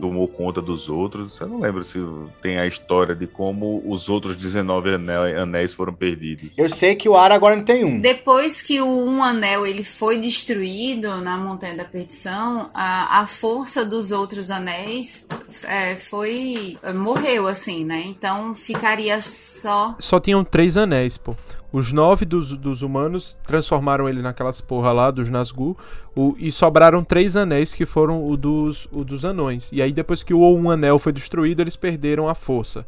[0.00, 1.38] tomou conta dos outros.
[1.40, 1.98] Eu não lembro se
[2.40, 6.50] tem a história de como os outros 19 anel, anéis foram perdidos.
[6.56, 8.00] Eu sei que o Aragorn tem um.
[8.00, 13.84] Depois que o Um Anel ele foi destruído na Montanha da Perdição, a, a força
[13.84, 15.26] dos outros anéis
[15.64, 16.78] é, foi.
[16.94, 18.04] morreu, assim, né?
[18.06, 19.94] Então ficaria só.
[19.98, 21.34] Só tinham três anéis, pô.
[21.74, 25.76] Os nove dos, dos humanos transformaram ele naquelas porra lá, dos Nazgûl,
[26.14, 29.72] o, e sobraram três anéis que foram o dos, o dos anões.
[29.72, 32.86] E aí depois que o um anel foi destruído, eles perderam a força.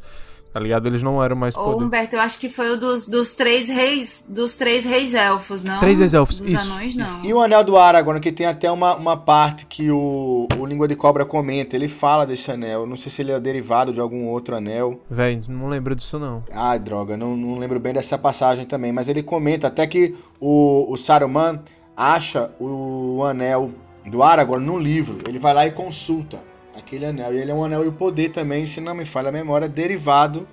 [0.57, 0.86] Tá ligado?
[0.86, 1.84] Eles não eram mais Ô, poder.
[1.84, 4.24] Humberto, eu acho que foi o dos, dos três reis.
[4.26, 5.78] Dos três reis elfos, não?
[5.80, 7.24] Três reis elfos, dos isso, anões, não.
[7.26, 10.88] E o Anel do Aragorn, que tem até uma, uma parte que o, o Língua
[10.88, 12.86] de Cobra comenta, ele fala desse anel.
[12.86, 14.98] Não sei se ele é derivado de algum outro anel.
[15.11, 16.42] Véi, não lembro disso não.
[16.50, 18.92] Ai, droga, não, não lembro bem dessa passagem também.
[18.92, 21.61] Mas ele comenta até que o, o Saruman
[21.94, 23.72] acha o anel
[24.07, 25.18] do Aragorn num livro.
[25.28, 26.38] Ele vai lá e consulta
[26.78, 27.32] aquele anel.
[27.34, 30.46] E ele é um anel de poder também, se não me falha a memória, derivado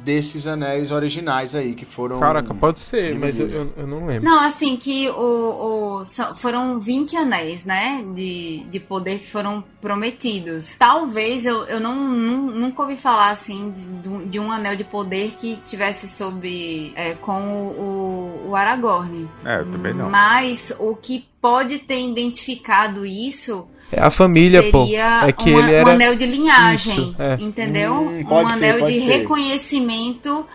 [0.00, 2.20] desses anéis originais aí, que foram...
[2.20, 4.30] Caraca, pode ser, mas eu, eu, eu não lembro.
[4.30, 8.04] Não, assim, que o, o- foram 20 anéis, né?
[8.14, 10.76] De, de poder que foram prometidos.
[10.78, 15.32] Talvez eu, eu não, nu- nunca ouvi falar assim de, de um anel de poder
[15.32, 16.92] que tivesse sob.
[16.94, 19.28] é, com o, o, o Aragorn.
[19.44, 20.08] É, eu também não.
[20.08, 23.66] Mas o que pode ter identificado isso
[23.96, 24.84] a família, pô.
[24.84, 25.88] seria É que uma- ele era...
[25.88, 27.36] um anel de linhagem, Isso, é.
[27.40, 27.94] entendeu?
[27.94, 29.06] Hum, um ser, anel pode de ser.
[29.18, 30.46] reconhecimento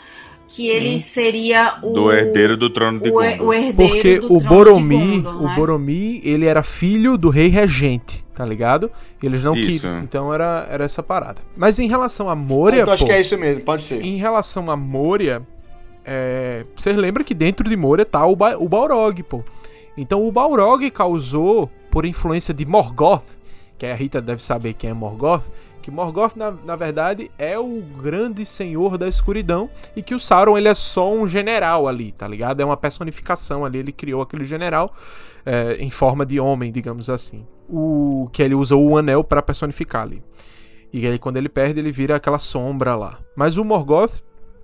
[0.48, 3.48] que ele seria o Do herdeiro do trono de o, Gondor.
[3.48, 5.56] o herdeiro Porque do o trono Boromir, de Gondor, o né?
[5.56, 8.92] Boromir, ele era filho do rei regente, tá ligado?
[9.22, 9.82] Eles não Isso.
[9.82, 10.00] queriam.
[10.04, 11.42] Então era, era essa parada.
[11.58, 14.00] Mas em relação a Moria, Então acho pô, que é isso mesmo, pode ser.
[14.06, 15.42] em relação a Moria,
[16.06, 19.44] é, vocês lembram que dentro de Moria tá o, ba o Balrog, pô.
[19.98, 23.38] Então o Balrog causou, por influência de Morgoth,
[23.78, 25.44] que a Rita deve saber quem é Morgoth,
[25.80, 30.58] que Morgoth, na, na verdade, é o grande senhor da escuridão e que o Sauron,
[30.58, 32.62] ele é só um general ali, tá ligado?
[32.62, 34.92] É uma personificação ali, ele criou aquele general
[35.46, 37.46] é, em forma de homem, digamos assim.
[37.70, 40.24] O que ele usa o anel pra personificar ali.
[40.92, 43.20] E aí quando ele perde, ele vira aquela sombra lá.
[43.36, 44.24] Mas o Morgoth,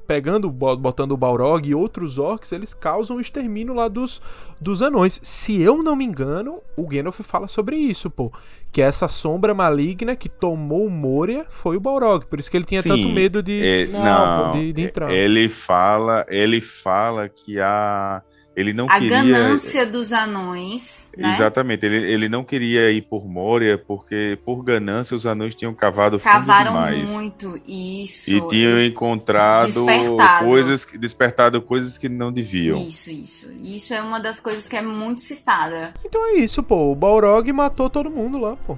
[0.10, 4.20] pegando, bo- botando o Balrog e outros orcs, eles causam o extermínio lá dos,
[4.60, 5.20] dos anões.
[5.22, 8.34] Se eu não me engano, o Gandalf fala sobre isso, pô.
[8.72, 12.26] Que essa sombra maligna que tomou Moria foi o Balrog.
[12.26, 13.64] Por isso que ele tinha Sim, tanto medo de...
[13.64, 15.12] É, Não, não, de- de entrar.
[15.12, 18.24] ele fala, ele fala que a
[18.56, 21.34] ele não A queria ganância dos anões, né?
[21.34, 26.20] Exatamente, ele, ele não queria ir por Moria porque por ganância os anões tinham cavado
[26.20, 27.10] fundo Cavaram demais.
[27.10, 28.32] muito isso.
[28.32, 30.46] E tinham eles- encontrado despertado.
[30.46, 32.78] coisas, que- despertado coisas que não deviam.
[32.82, 33.50] Isso, isso.
[33.62, 35.94] Isso é uma das coisas que é muito citada.
[36.04, 36.92] Então é isso, pô.
[36.92, 38.78] O Balrog matou todo mundo lá, pô.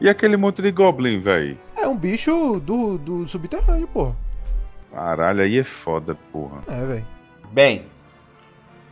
[0.00, 1.58] E aquele monte de goblin, velho?
[1.76, 4.14] É um bicho do, do subterrâneo, pô.
[4.92, 6.62] Caralho, aí é foda, porra.
[6.68, 7.06] É, velho.
[7.52, 7.82] Bem,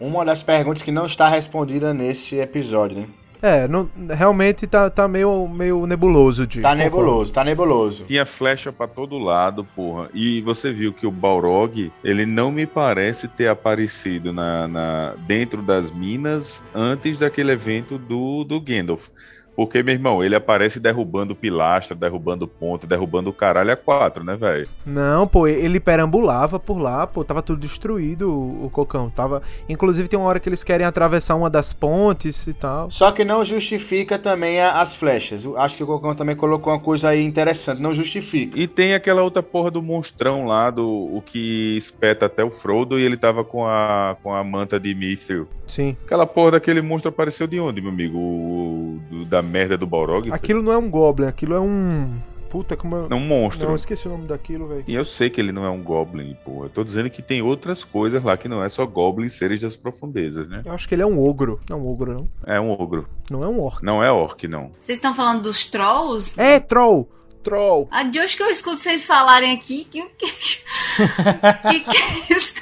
[0.01, 3.07] uma das perguntas que não está respondida nesse episódio, né?
[3.43, 8.05] É, não, realmente tá, tá meio, meio nebuloso, de Tá nebuloso, tá nebuloso.
[8.05, 10.09] Tinha flecha pra todo lado, porra.
[10.15, 15.61] E você viu que o Balrog, ele não me parece ter aparecido na, na- dentro
[15.61, 19.09] das minas antes daquele evento do, do Gandalf.
[19.57, 24.37] Porque, meu irmão, ele aparece derrubando pilastra, derrubando ponto, derrubando o caralho a quatro, né,
[24.37, 24.69] velho?
[24.85, 29.09] Não, pô, ele perambulava por lá, pô, tava tudo destruído o, o cocão.
[29.09, 29.41] Tava.
[29.69, 32.91] Inclusive tem uma hora que eles querem atravessar uma das pontes e tal.
[32.91, 35.45] Só que não justifica também a- as flechas.
[35.45, 37.81] Eu Acho que o Cocão também colocou uma coisa aí interessante.
[37.81, 38.59] Não justifica.
[38.61, 42.99] E tem aquela outra porra do monstrão lá, do o que espeta até o Frodo,
[42.99, 45.49] e ele tava com a, com a manta de Mithril.
[45.67, 45.97] Sim.
[46.05, 48.19] Aquela porra daquele monstro apareceu de onde, meu amigo?
[48.19, 50.31] O, do- da merda do Balrog?
[50.31, 52.15] Aquilo não é um Goblin, aquilo é um.
[52.51, 53.09] Puta, como é.
[53.09, 53.65] Não, um monstro.
[53.65, 54.85] Não, eu esqueci o nome daquilo, velho.
[54.87, 56.67] E eu sei que ele não é um Goblin, porra.
[56.67, 59.77] Eu tô dizendo que tem outras coisas lá que não é só Goblin seres das
[59.77, 60.63] profundezas, né?
[60.65, 61.61] Eu acho que ele é um ogro.
[61.69, 62.29] Não é um ogro, não.
[62.47, 63.09] É um ogro.
[63.31, 63.85] Não é um orc.
[63.85, 64.71] Não é orc, não.
[64.81, 66.41] Vocês estão falando dos trolls?
[66.41, 67.09] É, troll!
[67.51, 67.89] Troll!
[67.91, 70.27] A de hoje que eu escuto vocês falarem aqui, que o que...
[71.71, 72.55] que que é isso?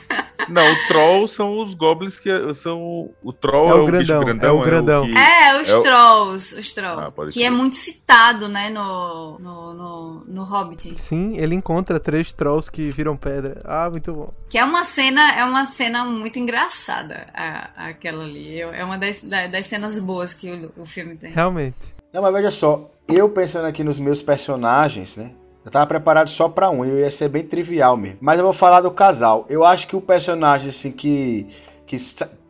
[0.48, 3.08] Não, o Troll são os Goblins que são.
[3.22, 4.48] O Troll É é, o o, grandão, bicho grandão.
[4.48, 5.06] é o grandão.
[5.06, 7.02] que- É, os É o- trolls, os trolls.
[7.02, 7.46] Ah, que crer.
[7.46, 10.98] é muito citado, né, no, no, no, no Hobbit.
[10.98, 13.58] Sim, ele encontra três trolls que viram pedra.
[13.64, 14.28] Ah, muito bom.
[14.50, 18.60] Que é uma cena, é uma cena muito engraçada, a, aquela ali.
[18.60, 21.30] É uma das, da- das cenas boas que o, o filme tem.
[21.32, 21.94] Realmente.
[22.12, 22.90] Não, mas veja só.
[23.08, 25.30] Eu pensando aqui nos meus personagens, né?
[25.64, 26.84] Eu tava preparado só pra um.
[26.84, 28.18] Eu ia ser bem trivial mesmo.
[28.20, 29.46] Mas eu vou falar do casal.
[29.48, 31.46] Eu acho que o personagem, assim, que...
[31.86, 31.96] Que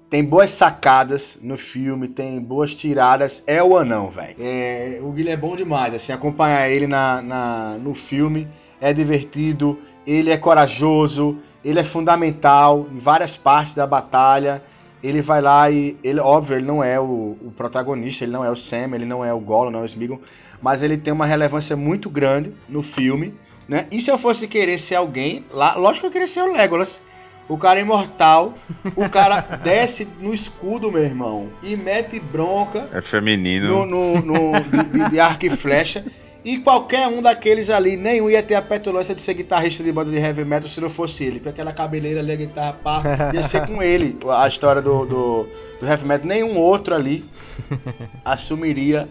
[0.09, 4.37] tem boas sacadas no filme, tem boas tiradas, é o anão, velho.
[4.39, 8.47] É, o Guilherme é bom demais, assim, acompanhar ele na, na, no filme
[8.81, 14.63] é divertido, ele é corajoso, ele é fundamental em várias partes da batalha.
[15.03, 18.51] Ele vai lá e, ele, óbvio, ele não é o, o protagonista, ele não é
[18.51, 20.21] o Sam, ele não é o Gollum, não é o Smeagol,
[20.65, 23.35] mas ele tem uma relevância muito grande no filme,
[23.69, 23.87] né?
[23.93, 27.03] E se eu fosse querer ser alguém, lá, lógico que eu queria ser o Legolas.
[27.47, 28.55] O cara é imortal,
[28.97, 33.85] o cara desce no escudo, meu irmão, e mete bronca É feminino.
[33.85, 34.53] no, no, no-
[34.95, 36.03] de, de arco e flecha.
[36.43, 40.11] E qualquer um daqueles ali, nenhum ia ter a petulância de ser guitarrista de banda
[40.11, 41.35] de heavy metal se não fosse ele.
[41.37, 43.03] Porque aquela cabeleira ali, a guitarra pá,
[43.35, 45.47] ia ser com ele a história do, do,
[45.81, 46.27] do heavy metal.
[46.27, 47.25] Nenhum outro ali
[48.25, 49.09] assumiria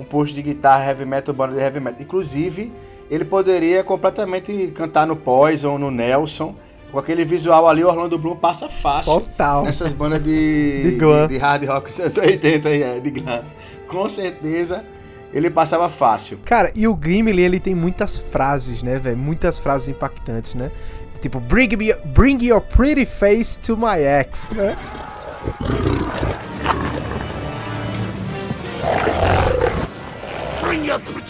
[0.00, 2.00] um posto de guitarra heavy metal, banda de heavy metal.
[2.00, 2.72] Inclusive,
[3.10, 6.54] ele poderia completamente cantar no Poison, no Nelson.
[6.90, 9.62] Com aquele visual ali, o Orlando Bloom passa fácil Total.
[9.62, 11.28] nessas bandas de, De glam.
[11.28, 13.44] de, de hard rock dos anos 80 aí, é, de glam.
[13.86, 14.84] Com certeza
[15.32, 16.38] ele passava fácil.
[16.44, 19.16] Cara, e o Gimli, ele tem muitas frases, né, velho?
[19.16, 20.72] Muitas frases impactantes, né?
[21.20, 24.76] Tipo, bring, me, bring your pretty face to my ex, né?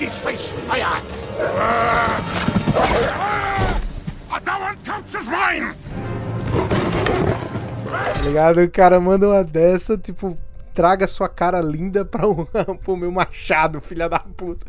[0.06, 1.02] Face eye.
[4.44, 5.74] That one counts as mine.
[8.14, 8.62] Tá ligado?
[8.62, 10.38] O cara manda uma dessa, tipo,
[10.72, 12.44] traga sua cara linda pra um,
[12.82, 14.66] pro meu machado, filha da puta.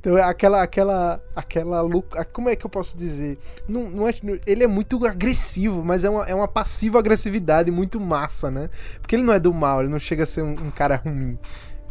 [0.00, 2.24] Então é aquela, aquela, aquela louca.
[2.24, 3.38] Como é que eu posso dizer?
[3.68, 4.14] Não, não é,
[4.46, 8.68] ele é muito agressivo, mas é uma, é uma passiva agressividade muito massa, né?
[9.00, 11.38] Porque ele não é do mal, ele não chega a ser um, um cara ruim.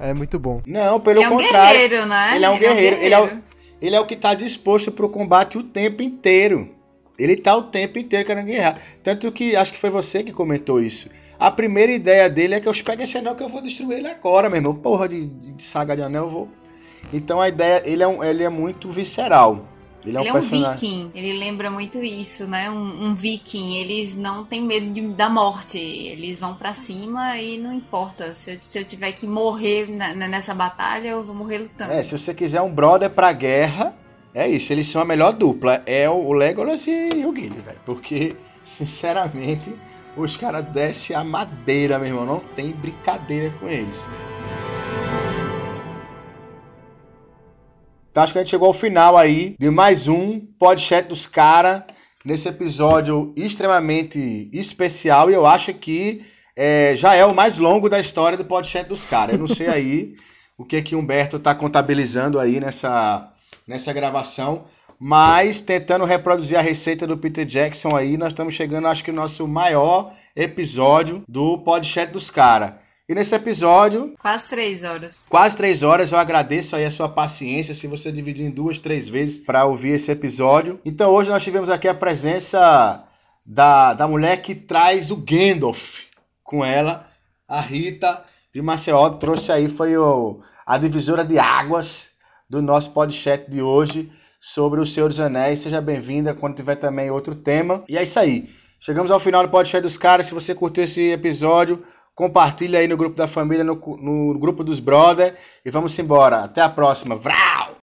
[0.01, 0.61] É muito bom.
[0.65, 1.79] Não, pelo Ele é um contrário.
[1.79, 2.35] guerreiro, né?
[2.35, 2.95] Ele é um Ele é um guerreiro.
[2.97, 3.43] Ele, é o, guerreiro.
[3.79, 6.69] ele é o que tá disposto pro combate o tempo inteiro.
[7.19, 8.81] Ele tá o tempo inteiro querendo guerrear.
[9.03, 11.07] Tanto que acho que foi você que comentou isso.
[11.39, 14.07] A primeira ideia dele é que eu pego esse anel que eu vou destruir ele
[14.07, 14.73] agora, meu irmão.
[14.73, 16.49] Porra de, de saga de anel, eu vou.
[17.13, 19.67] Então a ideia, ele é, um, ele é muito visceral.
[20.05, 22.69] Ele é um Ele é um viking, ele lembra muito isso, né?
[22.69, 27.57] Um, um viking, eles não têm medo de- da morte, eles vão pra cima e
[27.57, 28.33] não importa.
[28.33, 31.91] Se eu, se eu tiver que morrer na- nessa batalha, eu vou morrer lutando.
[31.93, 33.95] É, se você quiser um brother pra guerra,
[34.33, 34.73] é isso.
[34.73, 35.83] Eles são a melhor dupla.
[35.85, 37.79] É o o Legolas e o Gimli, velho.
[37.85, 39.73] Porque, sinceramente,
[40.17, 42.25] os caras descem a madeira, meu irmão.
[42.25, 44.05] Não tem brincadeira com eles.
[48.11, 51.83] Então acho que a gente chegou ao final aí de mais um podcast dos caras.
[52.25, 55.31] Nesse episódio extremamente especial.
[55.31, 56.21] E eu acho que
[56.53, 59.33] é, já é o mais longo da história do podcast dos caras.
[59.33, 60.15] Eu não sei aí
[60.57, 63.31] o que que Humberto tá contabilizando aí nessa,
[63.65, 64.65] nessa gravação.
[64.99, 69.21] Mas tentando reproduzir a receita do Peter Jackson aí, nós estamos chegando, acho que, no
[69.21, 72.73] nosso maior episódio do podcast dos caras.
[73.11, 75.25] E nesse episódio, Quase três horas.
[75.27, 76.13] quase três horas.
[76.13, 79.89] Eu agradeço aí a sua paciência se você dividir em duas, três vezes para ouvir
[79.89, 80.79] esse episódio.
[80.85, 83.03] Então hoje nós tivemos aqui a presença
[83.45, 86.03] da, da mulher que traz o Gandalf
[86.41, 87.05] com ela,
[87.45, 88.23] a Rita
[88.55, 89.09] de Maceió.
[89.09, 92.11] Trouxe aí, foi o, a divisora de águas
[92.49, 94.09] do nosso podcast de hoje
[94.39, 95.59] sobre o Senhor dos Anéis.
[95.59, 97.83] Seja bem-vinda quando tiver também outro tema.
[97.89, 98.49] E é isso aí.
[98.79, 100.27] Chegamos ao final do podcast dos caras.
[100.27, 101.83] Se você curtiu esse episódio,
[102.15, 105.37] compartilha aí no grupo da família, no, no grupo dos brother.
[105.65, 106.43] E vamos embora.
[106.43, 107.15] Até a próxima.
[107.15, 107.77] Vrau!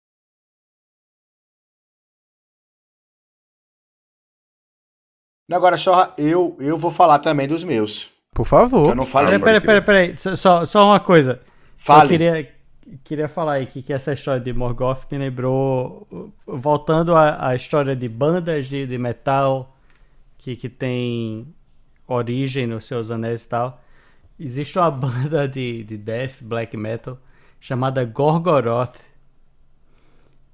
[5.52, 8.10] Agora, só eu, eu vou falar também dos meus.
[8.34, 8.90] Por favor.
[8.90, 10.16] Eu não falo Peraí, peraí, peraí, peraí.
[10.16, 11.42] Só- Só, uma coisa.
[11.78, 12.10] Só Fale.
[12.10, 12.54] queria,
[13.04, 16.34] queria falar aí que, que essa história de Morgoth me lembrou.
[16.48, 19.78] Voltando à, à história de bandas de, de metal
[20.38, 21.54] que, que tem
[22.08, 23.82] origem nos seus anéis e tal.
[24.40, 27.18] Existe uma banda de, de death, black metal,
[27.60, 28.98] chamada Gorgoroth.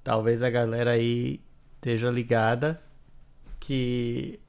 [0.04, 1.42] Talvez a galera aí
[1.76, 2.82] esteja ligada.
[3.60, 4.40] Que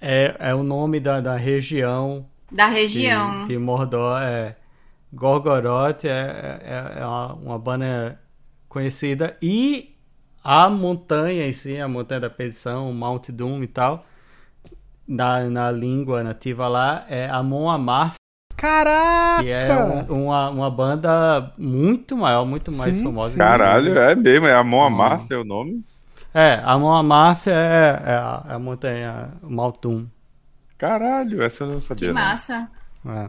[0.00, 3.46] é, é o nome da, da região Da região.
[3.46, 4.56] de Mordor é
[5.12, 8.18] Gorgoroth é, é, é uma, uma banda
[8.66, 9.94] conhecida e
[10.42, 14.06] a montanha em si, a montanha da perdição, o Mount Doom e tal,
[15.06, 18.19] na, na língua nativa lá é Amon Amarth,
[18.60, 19.42] Caraca!
[19.42, 19.74] que é
[20.10, 23.30] um- uma, uma banda muito maior, muito mais Sim, famosa.
[23.32, 23.38] sim.
[23.38, 24.84] Caralho, é mesmo, é Amon.
[24.84, 25.82] Amarth é o nome?
[26.34, 29.30] É, Amon Amarth é, é a, é a montanha,
[29.82, 30.04] Doom.
[30.78, 32.08] Caralho, essa eu não Que sabia.
[32.12, 32.14] não.
[32.14, 32.68] massa.
[33.06, 33.28] É.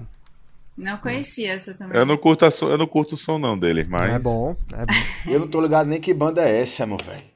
[0.78, 1.98] Não conhecia essa também.
[1.98, 4.56] Eu não curto a so- eu não curto o som não deles, mas É bom,
[4.74, 4.94] é bom.
[5.32, 7.31] Eu não tô ligado nem que banda é essa, meu velho.